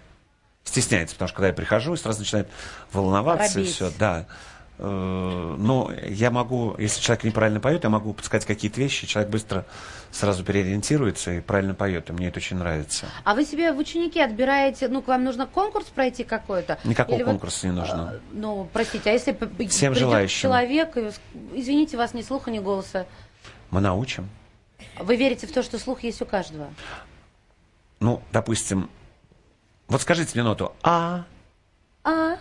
[0.64, 2.48] стесняются, потому что когда я прихожу, сразу начинают
[2.92, 3.74] волноваться и Робеть.
[3.74, 4.26] все, да.
[4.78, 9.64] Э, Но я могу, если человек неправильно поет, я могу подсказать какие-то вещи, человек быстро
[10.10, 13.06] сразу переориентируется и правильно поет, и мне это очень нравится.
[13.24, 16.78] А вы себе в ученики отбираете, ну, к вам нужно конкурс пройти какой-то?
[16.84, 18.02] Никакого Или вы- конкурса не нужно.
[18.10, 19.36] А, Ну, простите, а если
[19.68, 20.40] Всем желающим.
[20.40, 21.20] человек, и с-
[21.54, 23.06] извините, вас ни слуха, ни голоса,
[23.70, 24.28] Мы научим.
[24.98, 26.68] вы верите в то, что слух есть у каждого?
[28.00, 28.90] Ну, допустим,
[29.92, 31.24] вот скажите мне ноту А.
[32.04, 32.36] А,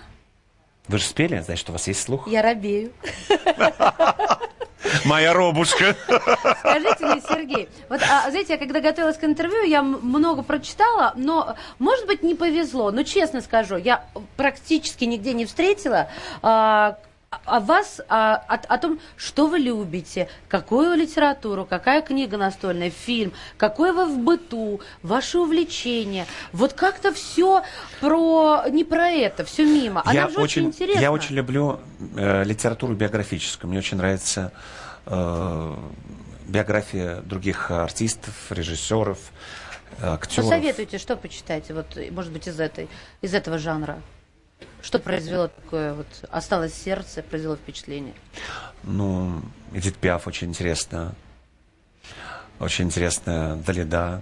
[0.87, 2.27] Вы же спели, значит, у вас есть слух.
[2.27, 2.91] я робею.
[5.05, 5.95] Моя робушка.
[6.59, 11.55] Скажите Уважаемый Сергей, вот, а, знаете, я когда готовилась к интервью, я много прочитала, но,
[11.79, 12.91] может быть, не повезло.
[12.91, 14.05] Но, честно скажу, я
[14.37, 16.09] практически нигде не встретила
[16.41, 16.97] а,
[17.45, 23.31] о вас, а, о, о том, что вы любите, какую литературу, какая книга настольная, фильм,
[23.57, 26.27] какой вы в быту, ваши увлечения.
[26.51, 27.63] Вот как-то все
[28.01, 30.01] про не про это, все мимо.
[30.05, 30.99] А я нам же очень, интересно.
[30.99, 31.79] Я очень люблю
[32.17, 33.69] э, литературу биографическую.
[33.69, 34.51] Мне очень нравится
[35.05, 35.75] э,
[36.47, 39.19] биография других артистов, режиссеров,
[39.99, 40.49] э, актеров.
[40.49, 42.89] Посоветуйте, что почитаете, вот, может быть, из, этой,
[43.21, 44.01] из этого жанра.
[44.81, 48.13] Что произвело такое, вот, осталось сердце, произвело впечатление?
[48.83, 49.41] Ну,
[49.73, 51.13] Эдит Пиаф очень интересно.
[52.59, 54.21] Очень интересная Далида.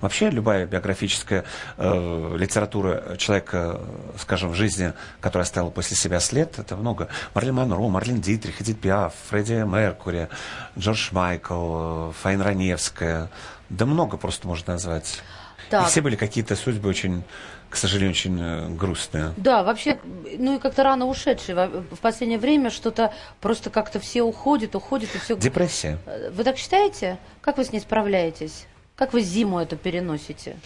[0.00, 1.44] Вообще любая биографическая
[1.76, 3.80] э, литература человека,
[4.18, 7.08] скажем, в жизни, который оставил после себя след, это много.
[7.34, 10.28] Марлен Монро, Марлен Дитрих, Эдит Пиаф, Фредди Меркури,
[10.76, 13.30] Джордж Майкл, Фаин Раневская.
[13.68, 15.22] Да много просто можно назвать.
[15.70, 15.86] Так.
[15.86, 17.22] И все были какие-то судьбы очень,
[17.68, 19.32] к сожалению, очень э, грустные.
[19.36, 19.98] Да, вообще,
[20.36, 21.54] ну и как-то рано ушедшие.
[21.54, 25.36] В последнее время что-то просто как-то все уходят, уходят и все.
[25.36, 25.98] Депрессия.
[26.32, 27.18] Вы так считаете?
[27.40, 28.66] Как вы с ней справляетесь?
[28.96, 30.56] Как вы зиму эту переносите?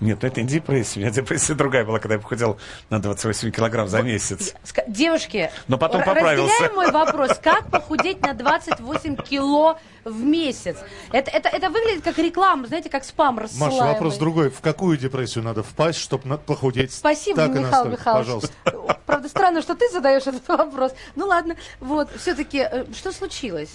[0.00, 1.00] Нет, это не депрессия.
[1.00, 2.58] У меня депрессия другая была, когда я похудел
[2.88, 4.54] на 28 килограмм за месяц.
[4.86, 6.52] Девушки, Но потом поправился.
[6.52, 7.38] разделяем мой вопрос.
[7.42, 10.76] Как похудеть на 28 кило в месяц?
[11.12, 13.80] Это, это, это выглядит как реклама, знаете, как спам рассылаемый.
[13.80, 14.50] Маша, вопрос другой.
[14.50, 16.92] В какую депрессию надо впасть, чтобы похудеть?
[16.92, 17.90] Спасибо, так и Михаил настолько?
[17.90, 18.26] Михайлович.
[18.26, 18.98] Пожалуйста.
[19.06, 20.92] Правда, странно, что ты задаешь этот вопрос.
[21.16, 23.70] Ну ладно, вот, все-таки, что случилось?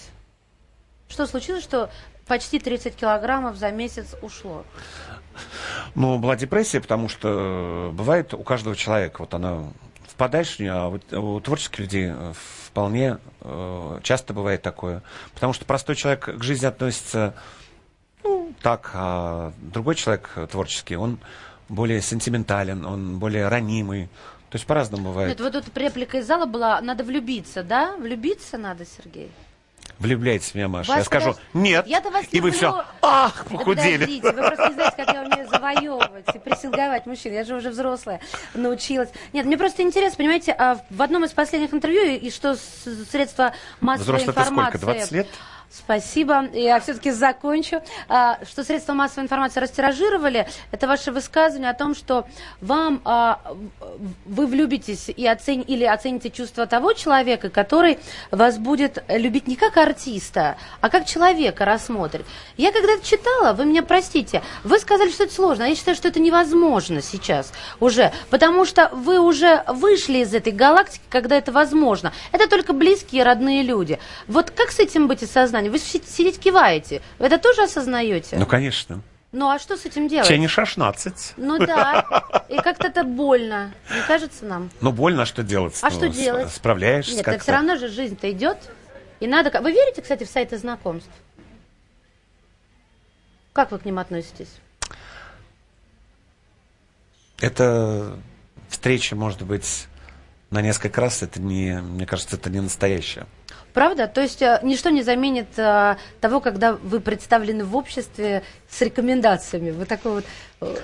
[1.08, 1.90] Что случилось, что
[2.26, 4.64] почти 30 килограммов за месяц ушло?
[5.94, 9.64] Ну, была депрессия, потому что э, бывает у каждого человека, вот она
[10.16, 12.32] в нее, а вот у творческих людей э,
[12.66, 15.02] вполне э, часто бывает такое.
[15.34, 17.34] Потому что простой человек к жизни относится
[18.22, 21.18] ну, так, а другой человек творческий, он
[21.68, 24.08] более сентиментален, он более ранимый.
[24.50, 25.30] То есть по-разному бывает.
[25.30, 27.96] Нет, вот тут реплика из зала была, надо влюбиться, да?
[27.96, 29.30] Влюбиться надо, Сергей?
[29.98, 30.88] Влюбляйтесь в меня, Маша.
[30.90, 32.58] Вас я скажу, когда- нет, Я-то вас и вы люблю.
[32.58, 33.92] все, ах, Да похудели.
[33.98, 37.32] Подождите, вы просто не знаете, как я умею завоевывать и прессинговать мужчин.
[37.32, 38.20] Я же уже взрослая,
[38.54, 39.10] научилась.
[39.32, 42.56] Нет, мне просто интересно, понимаете, а в одном из последних интервью, и что
[43.10, 44.78] средства массовой Взрослый информации...
[44.78, 45.26] сколько, 20 лет?
[45.76, 46.44] Спасибо.
[46.52, 47.82] Я все-таки закончу.
[48.08, 52.26] А, Что средства массовой информации растиражировали, это ваше высказывание о том, что
[52.60, 53.40] вам а,
[54.24, 57.98] вы влюбитесь и оцени- или оцените чувства того человека, который
[58.30, 62.24] вас будет любить не как артиста, а как человека рассмотрит.
[62.56, 65.96] Я когда это читала, вы меня простите, вы сказали, что это сложно, а я считаю,
[65.96, 71.50] что это невозможно сейчас уже, потому что вы уже вышли из этой галактики, когда это
[71.50, 72.12] возможно.
[72.30, 73.98] Это только близкие, родные люди.
[74.28, 75.63] Вот как с этим быть и сознанием?
[75.68, 78.36] Вы си- сидите киваете, вы это тоже осознаете?
[78.36, 79.00] Ну, конечно.
[79.32, 80.28] Ну а что с этим делать?
[80.28, 81.34] Чей не 16.
[81.36, 82.04] Ну да,
[82.48, 84.70] и как-то это больно, не кажется нам?
[84.80, 85.76] Ну, больно, а что делать?
[85.82, 86.50] А Ну, что делать?
[86.52, 88.58] Справляешься Нет, так все равно же жизнь-то идет.
[89.18, 89.50] И надо...
[89.60, 91.10] Вы верите, кстати, в сайты знакомств?
[93.52, 94.50] Как вы к ним относитесь?
[97.40, 98.16] Это
[98.68, 99.86] встреча, может быть,
[100.50, 101.22] на несколько раз.
[101.22, 103.26] Это не, мне кажется, это не настоящее.
[103.72, 104.06] Правда?
[104.06, 109.72] То есть э, ничто не заменит э, того, когда вы представлены в обществе с рекомендациями.
[109.72, 110.24] Вы такой вот...
[110.60, 110.76] э,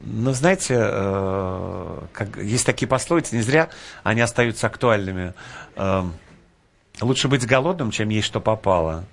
[0.00, 3.68] Но знаете, э, как, есть такие пословицы, не зря
[4.02, 5.32] они остаются актуальными.
[5.76, 6.14] Эм,
[7.00, 9.04] лучше быть голодным, чем есть что попало.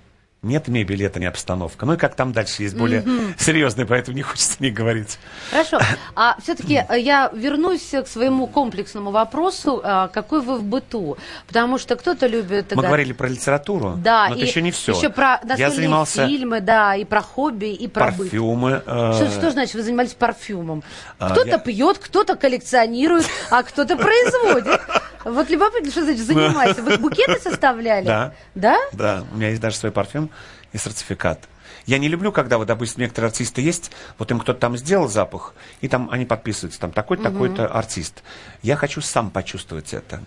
[0.42, 1.86] Нет мебели, это не обстановка.
[1.86, 3.04] Ну и как там дальше есть более
[3.38, 5.20] серьезные, поэтому не хочется не говорить.
[5.52, 5.78] Хорошо.
[6.16, 11.16] А все-таки я вернусь к своему комплексному вопросу, э, какой вы в быту.
[11.46, 12.74] Потому что кто-то любит...
[12.74, 14.96] Мы да, говорили про литературу, Да, но это еще не все.
[14.96, 18.16] Еще про Я занимался фильмы, да, и про хобби, и про быт.
[18.30, 18.82] парфюмы.
[18.84, 20.82] э, Что, что значит, вы занимались парфюмом?
[21.18, 24.80] Кто-то я- пьет, кто-то коллекционирует, а кто-то производит.
[25.24, 26.82] Вот любопытно, что значит занимается.
[26.82, 28.06] Вы букеты составляли?
[28.06, 28.34] Да.
[28.54, 28.78] Да?
[28.92, 30.30] Да, у меня есть даже свой парфюм
[30.72, 31.48] и сертификат.
[31.86, 35.54] Я не люблю, когда, вот, допустим, некоторые артисты есть, вот им кто-то там сделал запах,
[35.80, 38.22] и там они подписываются, там такой-то, такой-то артист.
[38.62, 40.22] Я хочу сам почувствовать это,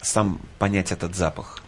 [0.00, 1.62] сам понять этот запах.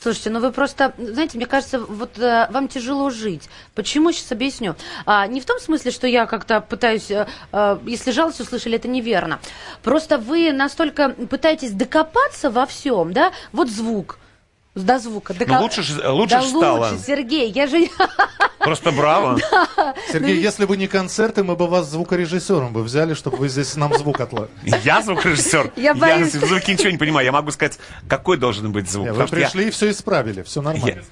[0.00, 3.48] Слушайте, ну вы просто, знаете, мне кажется, вот э, вам тяжело жить.
[3.74, 4.74] Почему, сейчас объясню.
[5.06, 8.88] А, не в том смысле, что я как-то пытаюсь, э, э, если жалость услышали, это
[8.88, 9.40] неверно.
[9.82, 13.32] Просто вы настолько пытаетесь докопаться во всем, да?
[13.52, 14.18] Вот звук.
[14.74, 15.34] До звука.
[15.46, 16.90] Ну, лучше лучше да стало.
[16.90, 17.88] лучше, Сергей, я же...
[18.58, 19.38] Просто браво.
[20.12, 23.96] Сергей, если бы не концерты, мы бы вас звукорежиссером бы взяли, чтобы вы здесь нам
[23.96, 24.48] звук отла.
[24.84, 25.72] Я звукорежиссер.
[25.76, 26.34] Я боюсь.
[26.34, 27.24] в звуке ничего не понимаю.
[27.24, 29.10] Я могу сказать, какой должен быть звук.
[29.10, 31.02] Вы я- пришли и все исправили, все нормально.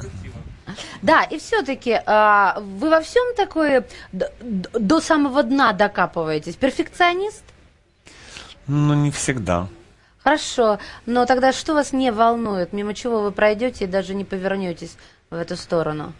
[1.02, 6.56] Да, и все-таки вы во всем такое д- д- до самого дна докапываетесь.
[6.56, 7.42] Перфекционист?
[8.66, 9.68] Ну, не всегда.
[10.22, 12.72] Хорошо, но тогда что вас не волнует?
[12.72, 14.96] Мимо чего вы пройдете и даже не повернетесь
[15.30, 16.12] в эту сторону?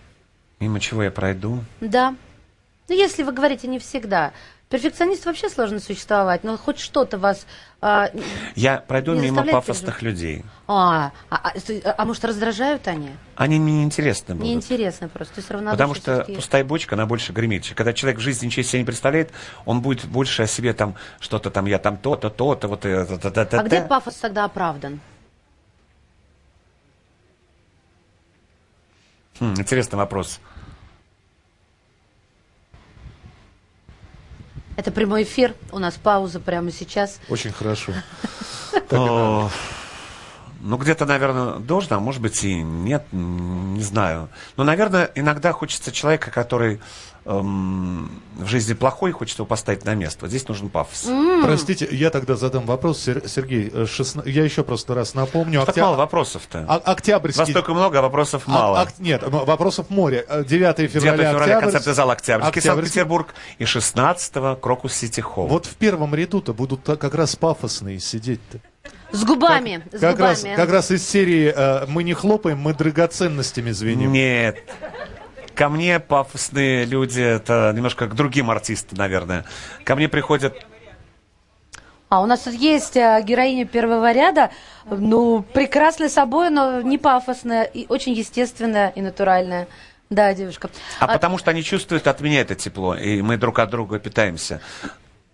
[0.59, 1.61] Мимо чего я пройду?
[1.81, 2.15] Да.
[2.89, 4.33] Ну, если вы говорите не всегда.
[4.73, 7.47] Перфекционист вообще сложно существовать, но хоть что-то вас...
[7.83, 8.09] а,
[8.55, 10.47] Я пройду мимо пафосных людей.
[10.67, 13.11] а, а, а, с- а может, раздражают они?
[13.37, 14.49] Они мне неинтересны будут.
[14.49, 15.35] Неинтересно просто.
[15.35, 17.71] То есть Потому что пустая бочка, она больше гремит.
[17.75, 19.31] Когда человек в жизни ничего себе не представляет,
[19.67, 23.41] он будет больше о себе там что-то там, я там то-то, то-то, вот это, это,
[23.43, 25.01] это, А где пафос тогда оправдан?
[29.39, 30.41] Хм, интересный вопрос.
[34.83, 37.21] Это прямой эфир, у нас пауза прямо сейчас.
[37.29, 37.93] Очень хорошо.
[40.65, 44.29] Ну, где-то, наверное, должно, а может быть и нет, не знаю.
[44.57, 46.81] Но, наверное, иногда хочется человека, который
[47.25, 50.19] эм, в жизни плохой, хочется его поставить на место.
[50.23, 51.09] Вот здесь нужен пафос.
[51.43, 53.71] Простите, я тогда задам вопрос, Сер- Сергей.
[53.73, 55.61] э, шестна- Я еще просто раз напомню.
[55.65, 56.65] Так Октя- мало вопросов-то.
[56.69, 57.41] А- Октябрьский...
[57.41, 58.79] Вас столько много, а вопросов мало.
[58.79, 60.25] А- ак- Нет, вопросов море.
[60.29, 61.61] Э, 9 9 февраля, февраля Октябрьский.
[61.61, 62.83] концертный зал Октябрьский, Октябрьский.
[63.01, 63.35] Санкт-Петербург.
[63.59, 65.47] И 16 Крокус Сити Холл.
[65.49, 68.59] Вот в первом ряду-то будут как раз пафосные сидеть-то.
[69.13, 70.57] С губами, с Как раз, губами.
[70.57, 74.13] как раз из серии э, «Мы не хлопаем, мы драгоценностями звеним».
[74.13, 74.59] Нет.
[75.55, 79.45] Ко мне пафосные люди, это немножко к другим артистам, наверное.
[79.85, 80.55] Ко мне приходят
[82.09, 84.51] А у нас тут есть э, героиня первого ряда,
[84.87, 89.69] ну, прекрасная собой, но не пафосная, и очень естественная и натуральная.
[90.11, 90.69] Да, девушка.
[91.01, 94.61] А, потому что они чувствуют от меня это тепло, и мы друг от друга питаемся.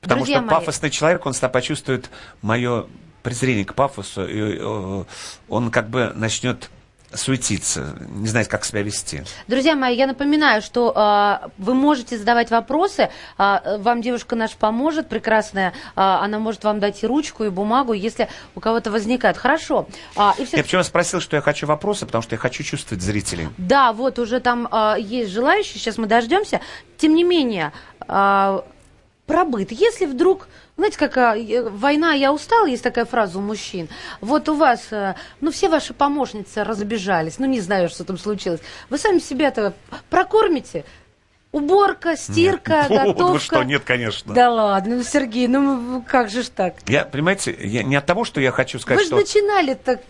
[0.00, 0.50] Потому Друзья что мои.
[0.50, 2.10] пафосный человек, он всегда почувствует
[2.42, 2.86] мое
[3.28, 5.04] презрение к пафосу, и э,
[5.50, 6.70] он как бы начнет
[7.12, 9.22] суетиться, не знать, как себя вести.
[9.46, 13.10] Друзья мои, я напоминаю, что э, вы можете задавать вопросы.
[13.38, 15.70] э, вам девушка наша поможет, прекрасная.
[15.96, 19.36] э, она может вам дать и ручку, и бумагу, если у кого-то возникает.
[19.36, 19.86] Хорошо.
[20.16, 23.02] А, и всё- Я почему спросил, что я хочу вопросы, потому что я хочу чувствовать
[23.02, 23.48] зрителей.
[23.58, 26.60] Да, вот уже там э, есть желающие, сейчас мы дождемся.
[26.98, 27.72] Тем не менее,
[28.06, 28.60] э,
[29.26, 29.72] пробыт.
[29.72, 33.88] Если вдруг, знаете, как э, война, я устал, есть такая фраза у мужчин.
[34.20, 38.60] Вот у вас, э, ну, все ваши помощницы разбежались, ну, не знаю, что там случилось.
[38.88, 39.74] Вы сами себя-то
[40.08, 40.84] прокормите?
[41.50, 43.02] Уборка, стирка, Нет.
[43.06, 43.32] готовка.
[43.32, 44.32] Ну что, нет, конечно.
[44.34, 46.74] Да ладно, ну, Сергей, ну как же ж так?
[46.86, 50.00] Я, понимаете, я не от того, что я хочу сказать, Вы же что начинали-то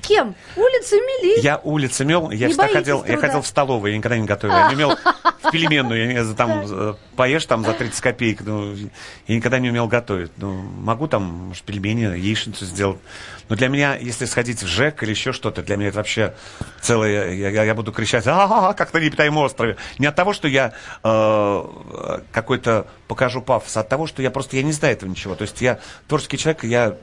[0.00, 0.34] кем?
[0.56, 1.40] Улицы мели.
[1.40, 3.20] я улицы мел, я Не всегда ходил, я труда?
[3.20, 4.54] ходил в столовую, я никогда не готовил.
[4.54, 4.96] Я не умел
[5.48, 8.74] в пельменную, там поешь там за 30 копеек, ну,
[9.26, 10.32] я никогда не умел готовить.
[10.36, 12.98] Ну, могу там, может, пельмени, яичницу сделать.
[13.48, 16.34] Но для меня, если сходить в ЖЭК или еще что-то, для меня это вообще
[16.80, 19.76] целое, я, я- буду кричать, а как на необитаемом острове.
[19.98, 20.72] Не от того, что я
[21.04, 21.64] э,
[22.32, 25.34] какой-то покажу пафос, а от того, что я просто, я не знаю этого ничего.
[25.34, 25.78] То есть я
[26.08, 26.96] творческий человек, я,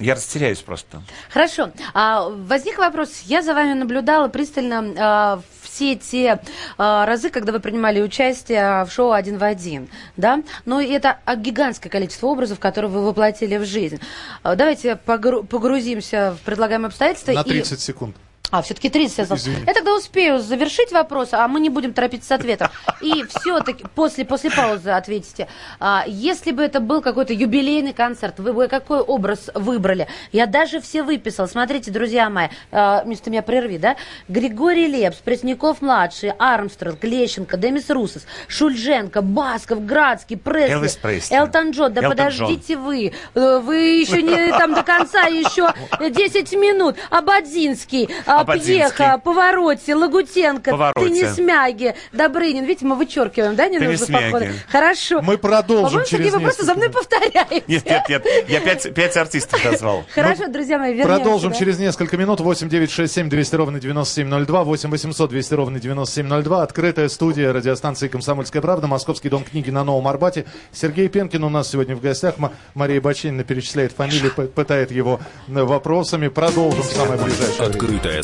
[0.00, 1.02] я растеряюсь просто.
[1.30, 1.70] Хорошо.
[1.94, 3.22] А, возник вопрос.
[3.24, 6.40] Я за вами наблюдала пристально а, все те
[6.78, 9.88] а, разы, когда вы принимали участие в шоу «Один в один».
[10.16, 10.42] Да?
[10.64, 14.00] Но это а, гигантское количество образов, которые вы воплотили в жизнь.
[14.42, 17.32] А, давайте погру- погрузимся в предлагаемые обстоятельства.
[17.32, 18.16] На и- 30 секунд.
[18.50, 19.38] А, все-таки 30 я сказала.
[19.38, 19.64] Извини.
[19.66, 22.68] Я тогда успею завершить вопрос, а мы не будем торопиться с ответом.
[23.00, 25.48] И все-таки после, после паузы ответите.
[25.80, 30.06] А, если бы это был какой-то юбилейный концерт, вы бы какой образ выбрали?
[30.32, 31.48] Я даже все выписал.
[31.48, 33.96] Смотрите, друзья мои, а, ты меня прерви, да?
[34.28, 41.34] Григорий Лепс, Пресняков-младший, Армстронг, Лещенко, Демис Русос, Шульженко, Басков, Градский, Пресли, Элвис Пресли.
[41.34, 41.92] Элтон Джон.
[41.92, 43.12] Да Элтон подождите вы.
[43.34, 46.96] Э, Вы еще не там до конца, еще 10 минут.
[47.10, 48.08] Абадзинский,
[48.40, 48.58] а.
[48.58, 51.08] Пьеха, Повороте, Лагутенко, Повороте.
[51.08, 52.64] Теннисмяги, Добрынин.
[52.64, 54.32] Видите, мы вычеркиваем, да, ненужные Теннисмяги.
[54.32, 54.52] подходы?
[54.68, 55.22] Хорошо.
[55.22, 57.64] Мы продолжим По-моему, через вы просто за мной повторяете.
[57.66, 60.04] Нет, нет, нет, я пять, пять артистов назвал.
[60.14, 61.16] Хорошо, друзья мои, вернемся.
[61.16, 61.58] Продолжим да.
[61.58, 62.40] через несколько минут.
[62.40, 64.64] 8 9 6 7 200 ровно 9702.
[64.64, 66.62] 8 800 200 ровно 9702.
[66.62, 68.86] Открытая студия радиостанции «Комсомольская правда».
[68.86, 70.44] Московский дом книги на Новом Арбате.
[70.72, 72.34] Сергей Пенкин у нас сегодня в гостях.
[72.74, 76.28] Мария Бачинина перечисляет фамилии, пытает его э, вопросами.
[76.28, 77.70] Продолжим в самое ближайшее время.
[77.70, 78.22] Открытая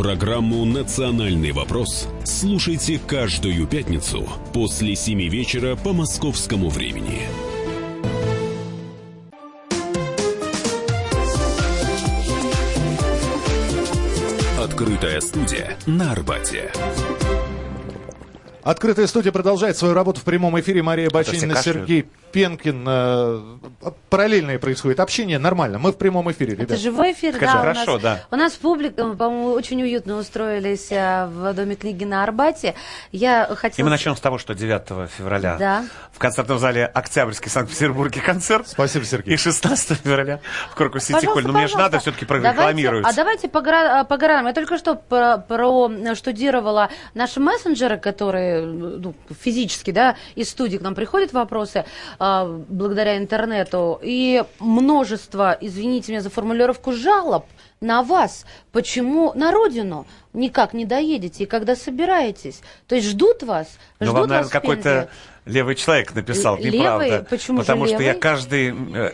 [0.00, 7.20] Программу «Национальный вопрос» слушайте каждую пятницу после 7 вечера по московскому времени.
[14.58, 16.72] Открытая студия на Арбате.
[18.62, 20.82] Открытая студия продолжает свою работу в прямом эфире.
[20.82, 21.58] Мария кашляют.
[21.58, 22.84] Сергей Пенкин.
[22.86, 23.40] Э,
[24.08, 25.38] параллельное происходит общение.
[25.38, 25.78] Нормально.
[25.78, 26.78] Мы в прямом эфире, Это ребят.
[26.78, 27.58] живой эфир, Скажи, да.
[27.58, 28.24] хорошо, у нас, да.
[28.30, 32.74] У нас публика, мы, по-моему, очень уютно устроились а, в Доме книги на Арбате.
[33.12, 33.84] Я И хотела...
[33.86, 35.84] мы начнем с того, что 9 февраля Да.
[36.12, 38.66] в концертном зале Октябрьский в Санкт-Петербурге концерт.
[38.68, 39.34] Спасибо, Сергей.
[39.34, 41.52] И 16 февраля в Корпус Сити Пожалуйста, Холл.
[41.52, 43.06] Но мне же надо все-таки Давайте- прорекламировать.
[43.06, 44.46] А давайте по, гора- по горам.
[44.46, 50.94] Я только что про, проштудировала наши мессенджеры, которые ну, физически, да, из студии к нам
[50.94, 51.84] приходят вопросы
[52.22, 53.98] а, благодаря интернету.
[54.02, 57.46] И множество, извините меня за формулировку, жалоб
[57.80, 58.44] на вас.
[58.72, 62.60] Почему на родину никак не доедете и когда собираетесь?
[62.86, 63.68] То есть ждут вас,
[64.00, 64.60] Ну, ждут вам, вас наверное, в Пензе.
[64.82, 65.08] какой-то
[65.46, 67.06] левый человек написал, Л- неправда.
[67.06, 67.24] левый?
[67.24, 68.20] Почему же Потому что я левый?
[68.20, 68.74] каждый...
[68.94, 69.12] э,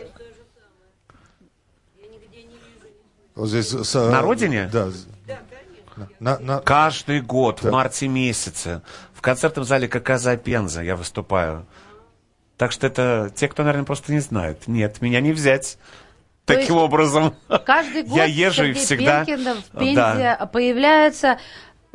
[3.35, 4.69] Вот здесь, с, На родине?
[4.73, 4.89] Да.
[6.19, 7.69] На, на- Каждый год Да.
[7.69, 8.81] в марте месяце
[9.13, 11.65] в концертном зале ККЗ Пенза я выступаю.
[12.57, 14.67] Так что это те, кто, наверное, просто не знает.
[14.67, 15.77] Нет, меня не взять.
[16.45, 17.35] То Таким образом.
[17.65, 19.25] Каждый год Я езжу и Сергей всегда...
[19.25, 20.49] Пенкин в Пензе Да.
[20.51, 21.39] появляется,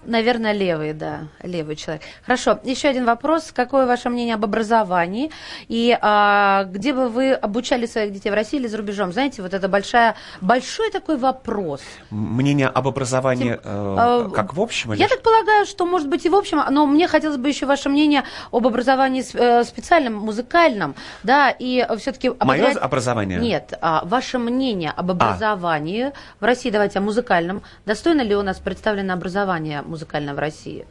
[0.05, 2.03] наверное, левый, да, левый человек.
[2.25, 3.53] Хорошо, еще один вопрос.
[3.53, 5.31] Какое ваше мнение об образовании?
[5.69, 9.13] И а, где бы вы обучали своих детей, в России или за рубежом?
[9.13, 11.83] Знаете, вот это большая, большой такой вопрос.
[12.11, 14.93] Мнение об образовании, Тим, э, а, как в общем?
[14.93, 17.67] или Я так полагаю, что, может быть, и в общем, но мне хотелось бы еще
[17.67, 22.31] ваше мнение об образовании э, специальном, музыкальном, да, и все-таки...
[22.41, 23.39] Мое образование?
[23.39, 27.63] Нет, а, ваше мнение об образовании в России, давайте о музыкальном.
[27.87, 30.87] Достойно ли у нас представлено образование музыкальное в России?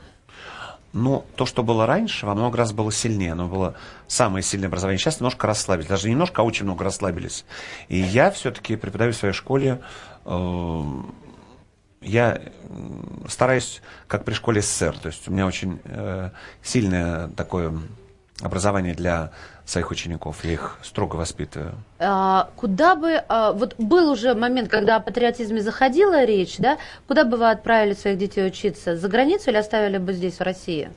[0.94, 3.32] Ну, то, что было раньше, во много раз было сильнее.
[3.32, 3.76] Оно было
[4.08, 5.00] самое сильное образование.
[5.00, 5.88] Сейчас немножко расслабились.
[5.88, 7.46] Даже не немножко, а очень много расслабились.
[7.88, 9.82] И я все-таки преподаю в своей школе.
[10.26, 10.82] э,
[12.02, 12.42] я
[13.30, 14.98] стараюсь, как при школе СССР.
[14.98, 16.32] То есть у меня очень э,
[16.62, 17.74] сильное такое
[18.42, 19.32] образование для
[19.72, 20.44] своих учеников.
[20.44, 21.74] Я их строго воспитываю.
[22.00, 27.24] А, Куда бы, а, вот был уже момент, когда о патриотизме заходила речь, да, куда
[27.24, 28.98] бы вы отправили своих детей учиться?
[28.98, 30.92] За границу или оставили бы здесь, в России?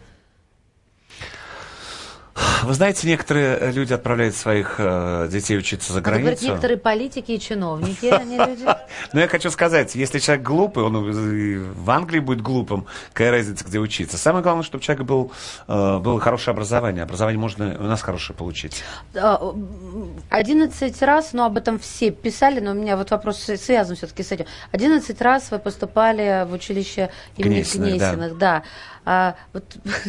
[2.65, 6.47] Вы знаете, некоторые люди отправляют своих э, детей учиться за границу.
[6.47, 8.65] некоторые политики и чиновники, они люди.
[9.13, 13.79] Но я хочу сказать, если человек глупый, он в Англии будет глупым, какая разница, где
[13.79, 14.19] учиться.
[14.19, 15.33] Самое главное, чтобы у человека был,
[15.69, 17.05] э, было хорошее образование.
[17.05, 18.83] Образование можно у нас хорошее получить.
[19.15, 23.95] А, м, 11 раз, ну об этом все писали, но у меня вот вопрос связан
[23.97, 24.47] все-таки с этим.
[24.73, 28.55] 11 раз вы поступали в училище имени Гнесиных, да.
[28.55, 28.63] Да.
[29.07, 29.65] А, вот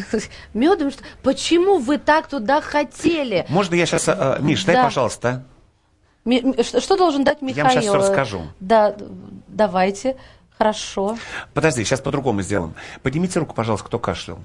[0.54, 1.02] медом что?
[1.22, 3.44] Почему вы так туда хотели?
[3.48, 4.08] Можно я сейчас...
[4.40, 4.84] Миш, дай, Да.
[4.84, 5.44] пожалуйста.
[6.24, 7.64] Ми- что, что должен дать Я Михаил?
[7.64, 8.42] вам сейчас всё расскажу.
[8.60, 8.96] Да,
[9.48, 10.16] давайте.
[10.58, 11.18] Хорошо.
[11.54, 12.74] Подожди, сейчас по-другому сделаем.
[13.02, 14.38] Поднимите руку, пожалуйста, кто кашлял.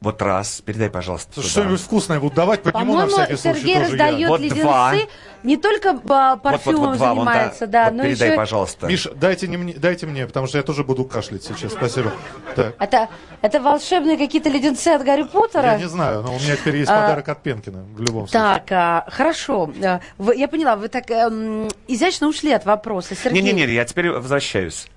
[0.00, 0.60] Вот раз.
[0.60, 1.42] Передай, пожалуйста.
[1.42, 4.62] Что-нибудь вкусное будут давать, подниму на По-моему, всякий случай Сергей тоже раздает Вот леденцы.
[4.62, 4.94] два.
[5.42, 7.32] Не только а, Вот, вот, парфюмом вот два, вон, да.
[7.32, 8.36] занимается, да, Вот но передай, еще...
[8.36, 8.86] пожалуйста.
[8.88, 11.72] Миш, дайте, не мне, дайте мне, потому что я тоже буду кашлять сейчас.
[11.72, 12.12] Спасибо.
[12.56, 12.74] Так.
[12.78, 13.08] Это,
[13.42, 15.72] это волшебные какие-то леденцы от Гарри Поттера?
[15.72, 18.54] Я не знаю, но у меня теперь есть А, подарок от Пенкина в любом случае.
[18.54, 19.70] Так, а, хорошо.
[19.76, 23.14] Я поняла, вы так эм, изящно ушли от вопроса.
[23.14, 24.88] Сергей, Не-не-не, я теперь возвращаюсь.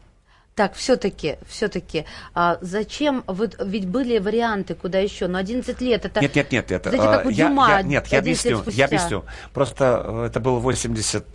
[0.59, 2.03] Так, все-таки, все-таки,
[2.59, 6.19] зачем, вы, ведь были варианты, куда еще, но 11 лет, это...
[6.19, 6.89] Нет, нет, нет, это...
[6.89, 9.23] Знаете, как у э, я- Дюма я- Нет, я 11 лет объясню, я объясню.
[9.53, 11.25] Просто э, это был 80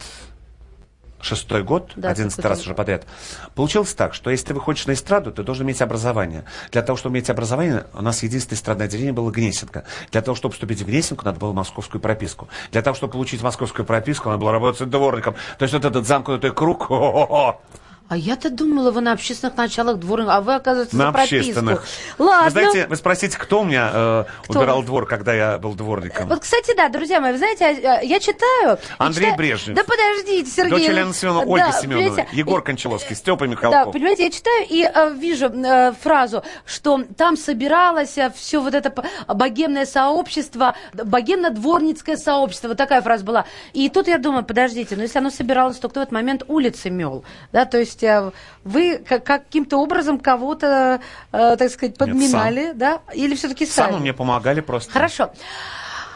[1.22, 3.06] шестой год, Да, 11 какой-то- раз уже подряд.
[3.54, 6.44] Получилось так, что если ты выходишь на эстраду, ты должен иметь образование.
[6.70, 9.84] Для того, чтобы иметь образование, у нас единственное эстрадное отделение было Гнесинка.
[10.12, 12.50] Для того, чтобы вступить в Гнесинку, надо было московскую прописку.
[12.72, 15.34] Для того, чтобы получить московскую прописку, надо было работать дворником.
[15.56, 17.62] То есть вот этот замкнутый круг, о-о-о,
[18.06, 21.36] А я-то думала, вы на общественных началах дворник, а вы, оказывается, на за прописку.
[21.38, 21.84] общественных.
[22.18, 22.44] Ладно.
[22.44, 24.58] Вы знаете, вы спросите, кто у меня э, Кто?
[24.58, 26.28] убирал двор, когда я был дворником?
[26.28, 28.78] Вот, кстати, да, друзья мои, вы знаете, а, а, я читаю...
[28.98, 29.76] Андрей читаю- Брежнев.
[29.76, 30.70] Да подождите, Сергей.
[30.70, 33.92] Дочь Елены Семеновны, да, Ольга Семенова, понимаете, Егор Кончаловский, Степа Да, Михалков.
[33.94, 38.92] понимаете, я читаю и э, вижу э, фразу, что там собиралось все вот это
[39.28, 43.46] богемное сообщество, богемно-дворницкое сообщество, вот такая фраза была.
[43.72, 46.90] И тут я думаю, подождите, ну если оно собиралось, то кто в этот момент улицы
[46.90, 47.24] мел?
[47.50, 48.32] Да, то есть есть э,
[48.64, 51.00] вы как- каким-то образом кого-то,
[51.32, 53.00] э, так сказать, подминали, да?
[53.14, 53.92] Или все-таки сами?
[53.92, 54.92] Сами мне помогали просто.
[54.92, 55.32] Хорошо.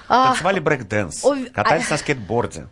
[0.09, 2.67] А, Танцевали брейк-дэнс, катались а- на скейтборде.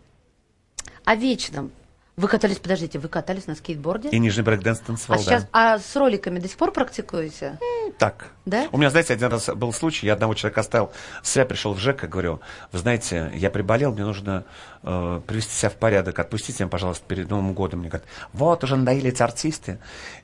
[1.05, 1.71] о вечном.
[2.17, 4.09] Вы катались, подождите, вы катались на скейтборде?
[4.09, 5.49] И нижний брейк-дэнс а танцевал, сейчас, да.
[5.75, 7.59] а с роликами до сих пор практикуете?
[7.99, 8.31] Так.
[8.47, 8.67] Да?
[8.71, 10.91] У меня, знаете, один раз был случай, я одного человека оставил,
[11.21, 12.39] себя пришел в ЖЭК и говорю,
[12.71, 14.45] вы знаете, я приболел, мне нужно
[14.83, 17.79] э, привести себя в порядок, отпустите меня, пожалуйста, перед Новым годом.
[17.79, 19.79] Мне говорят, вот, уже надоели эти артисты.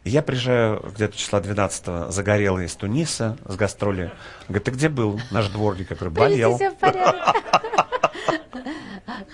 [0.06, 4.12] И я приезжаю где-то числа 12 загорелый из Туниса с гастроли.
[4.48, 5.90] Говорит, ты где был, наш дворник?
[5.90, 6.58] Я говорю, болел.
[6.58, 7.36] Приведите себя в порядок.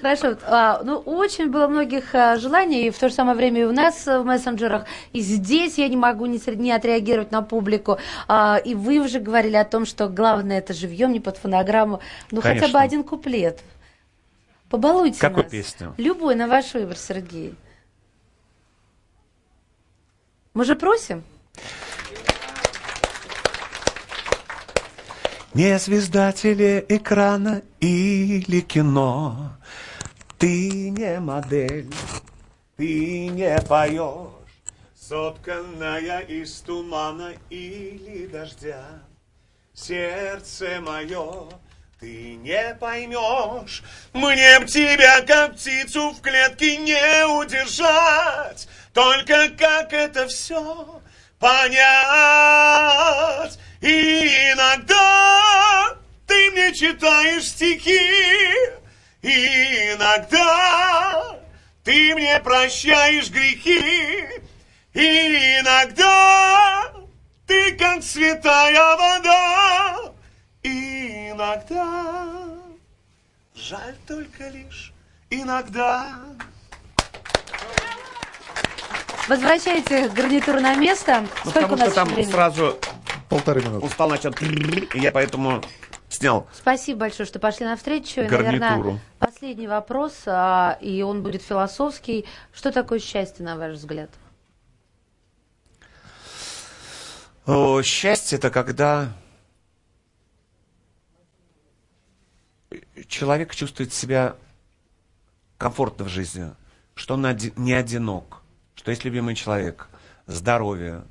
[0.02, 0.38] Хорошо.
[0.46, 3.72] А, ну, очень было многих а, желаний, и в то же самое время и у
[3.72, 7.98] нас а, в мессенджерах, и здесь я не могу не, не отреагировать на публику.
[8.28, 12.00] А, и вы уже говорили о том, что главное это живьем, не под фонограмму.
[12.32, 12.82] Ну, хотя бы Конечно.
[12.82, 13.62] один куплет.
[14.70, 15.52] Побалуйте Какую нас.
[15.52, 15.94] песню?
[15.98, 17.56] Любой на ваш выбор, Сергей.
[20.54, 21.24] Мы же просим.
[25.54, 29.52] Не звезда телеэкрана или кино,
[30.38, 31.90] Ты не модель,
[32.78, 34.30] ты не поешь,
[35.10, 38.86] Сотканная из тумана или дождя.
[39.74, 41.50] Сердце мое,
[42.00, 43.82] ты не поймешь,
[44.14, 51.02] Мне б тебя, как птицу в клетке, не удержать, Только как это все
[51.40, 51.80] понять.
[53.82, 55.98] И иногда
[56.28, 58.00] ты мне читаешь стихи,
[59.24, 61.40] и иногда
[61.84, 64.49] ты мне прощаешь грехи,
[65.00, 66.92] и иногда
[67.46, 70.14] ты как святая вода,
[70.64, 72.36] и иногда
[73.56, 74.94] жаль только лишь
[75.30, 76.16] иногда.
[79.28, 81.22] Возвращайте гарнитуру на место.
[81.46, 82.32] Ну, Сколько у потому нас что там времени?
[82.32, 82.78] сразу
[83.30, 83.86] Полторы минуты.
[83.86, 85.62] устал начал, и я поэтому
[86.10, 86.48] снял.
[86.52, 88.22] Спасибо большое, что пошли навстречу.
[88.22, 88.60] И, Гарнитуру.
[88.60, 92.26] наверное, последний вопрос, а, и он будет философский.
[92.52, 94.10] Что такое счастье, на ваш взгляд?
[97.52, 99.12] О, счастье это когда
[103.08, 104.36] человек чувствует себя
[105.58, 106.52] комфортно в жизни,
[106.94, 107.26] что он
[107.56, 108.44] не одинок,
[108.76, 109.90] что есть любимый человек,
[110.28, 111.04] здоровье,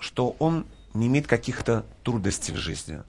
[0.00, 3.04] что он не имеет каких-то трудностей в жизни.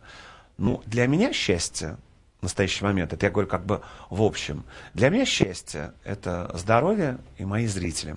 [0.59, 1.97] Ну, для меня счастье
[2.39, 3.81] в настоящий момент, это я говорю как бы
[4.11, 8.15] в общем, для меня счастье– это здоровье и мои зрители.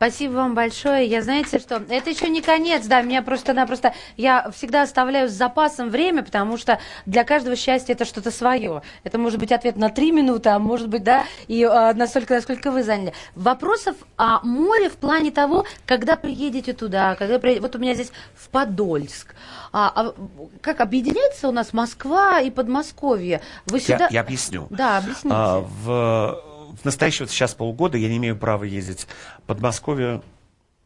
[0.00, 1.04] Спасибо вам большое.
[1.04, 5.90] Я знаете, что это еще не конец, да, меня просто-напросто, я всегда оставляю с запасом
[5.90, 8.80] время, потому что для каждого счастья это что-то свое.
[9.04, 12.70] Это может быть ответ на три минуты, а может быть, да, и а, настолько, насколько
[12.70, 13.12] вы заняли.
[13.34, 18.10] Вопросов о море в плане того, когда приедете туда, когда приедете, вот у меня здесь
[18.34, 19.34] в Подольск.
[19.70, 20.14] А, а
[20.62, 23.42] как объединяется у нас Москва и Подмосковье?
[23.66, 24.08] Вы Я, сюда...
[24.10, 24.66] я объясню.
[24.70, 25.28] Да, объясните.
[25.30, 29.06] А, в, в настоящие вот сейчас полгода я не имею права ездить
[29.38, 30.22] в Подмосковье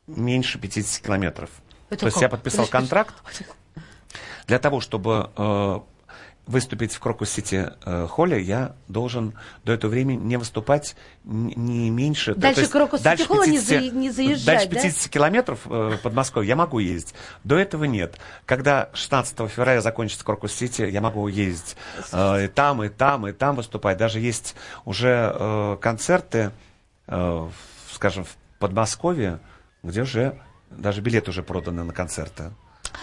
[0.07, 1.51] меньше 50 километров.
[1.91, 2.23] Это То есть как?
[2.23, 3.15] я подписал Подожди, контракт
[4.47, 5.81] для того, чтобы э,
[6.47, 9.35] выступить в Крокус-Сити э, холле, я должен
[9.65, 12.35] до этого времени не выступать не меньше...
[12.35, 14.81] Дальше Крокус-Сити холла не 50 за- не заезжать, Дальше да?
[14.83, 17.15] 50 километров э, в Подмосковье я могу ездить.
[17.45, 18.19] До этого нет.
[18.45, 21.77] Когда 16 февраля закончится Крокус-Сити, я могу ездить
[22.13, 23.97] э, и там, и там, и там выступать.
[23.97, 26.51] Даже есть уже э, концерты,
[27.07, 27.49] э,
[27.91, 29.41] скажем, в Подмосковье,
[29.83, 30.39] где уже
[30.71, 32.53] даже билеты уже проданы на концерты.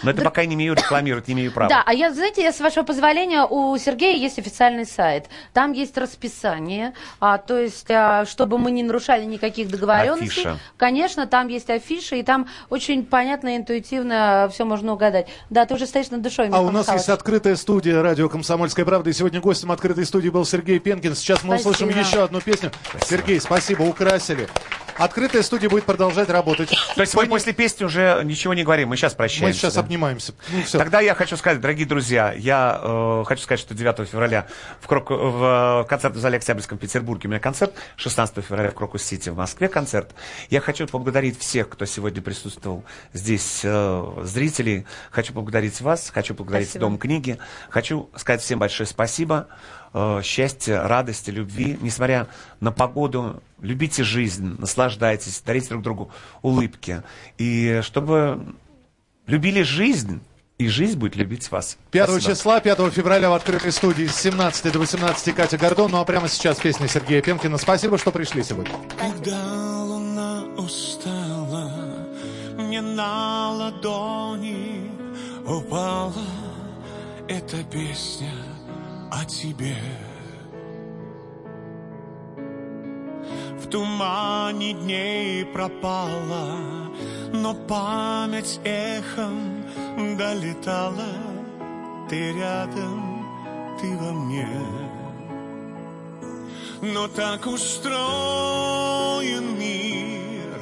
[0.02, 1.68] Но это пока я не имею рекламировать, не имею права.
[1.68, 5.26] Да, а я, знаете, я, с вашего позволения, у Сергея есть официальный сайт.
[5.52, 10.42] Там есть расписание, а, то есть, а, чтобы мы не нарушали никаких договоренностей.
[10.42, 10.58] Афиша.
[10.76, 15.28] Конечно, там есть афиши, и там очень понятно и интуитивно все можно угадать.
[15.50, 17.00] Да, ты уже стоишь над душой, А Михаил у нас Михайлович.
[17.00, 19.10] есть открытая студия радио «Комсомольская правда».
[19.10, 21.14] И сегодня гостем открытой студии был Сергей Пенкин.
[21.14, 21.70] Сейчас мы Спасибо.
[21.70, 22.70] услышим еще одну песню.
[23.06, 24.48] Сергей, спасибо, украсили.
[25.02, 26.70] Открытая студия будет продолжать работать.
[26.94, 29.46] То есть мы после песни уже ничего не говорим, мы сейчас прощаемся.
[29.46, 29.80] Мы сейчас да?
[29.80, 30.32] обнимаемся.
[30.50, 30.78] Ну, всё.
[30.78, 34.46] Тогда я хочу сказать, дорогие друзья, я э, хочу сказать, что 9 февраля
[34.80, 35.10] в, Крок...
[35.10, 39.36] в э, концертном зале Октябрьском в Петербурге у меня концерт, 16 февраля в Крокус-Сити в
[39.36, 40.14] Москве концерт.
[40.50, 44.86] Я хочу поблагодарить всех, кто сегодня присутствовал здесь, э, зрителей.
[45.10, 46.86] Хочу поблагодарить вас, хочу поблагодарить Спасибо.
[46.86, 47.38] Дом книги.
[47.70, 49.48] Хочу сказать всем большое спасибо.
[49.92, 51.78] Э, счастья, радости, любви.
[51.80, 52.28] Несмотря
[52.60, 56.10] на погоду, любите жизнь, наслаждайтесь, дарите друг другу
[56.42, 57.02] улыбки.
[57.38, 58.54] И чтобы
[59.26, 60.20] любили жизнь
[60.58, 61.76] и жизнь будет любить вас.
[61.90, 62.34] 5 Спасибо.
[62.34, 65.90] числа, 5 февраля в открытой студии с 17 до 18 Катя Гордон.
[65.90, 67.58] Ну а прямо сейчас песня Сергея Пенкина.
[67.58, 68.72] Спасибо, что пришли сегодня.
[68.98, 71.72] Когда луна устала,
[72.56, 74.90] мне на ладони
[75.44, 76.12] упала
[77.28, 78.32] эта песня
[79.12, 79.76] о тебе.
[83.58, 86.58] В тумане дней пропала,
[87.32, 89.64] но память эхом
[90.16, 91.12] долетала.
[92.08, 93.26] Ты рядом,
[93.80, 94.48] ты во мне.
[96.80, 97.96] Но так устроен
[99.58, 100.58] мир,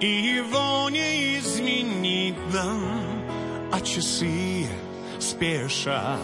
[0.00, 2.82] и его не изменить нам,
[3.72, 4.68] а часы
[5.18, 6.20] спешат,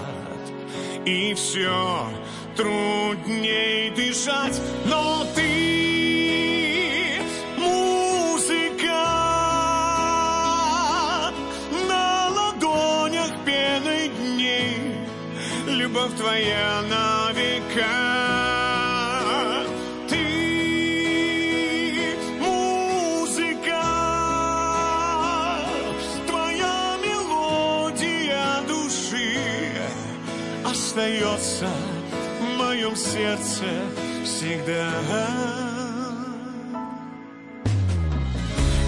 [1.04, 2.08] и все
[2.56, 7.20] трудней дышать, но ты
[7.58, 9.04] музыка.
[11.88, 14.76] На ладонях пеной дней,
[15.66, 18.13] любовь твоя на века.
[32.96, 33.64] Сердце
[34.24, 34.90] всегда.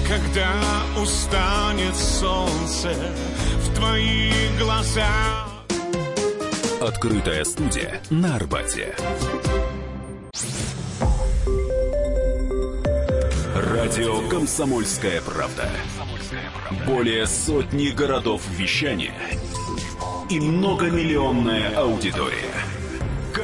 [0.08, 0.52] Когда
[1.02, 2.94] устанет солнце
[3.60, 5.48] в твоих глазах.
[6.80, 8.94] Открытая студия на Арбате.
[13.54, 15.68] Радио «Комсомольская правда».
[16.86, 19.14] Более сотни городов вещания
[20.28, 22.55] и многомиллионная аудитория.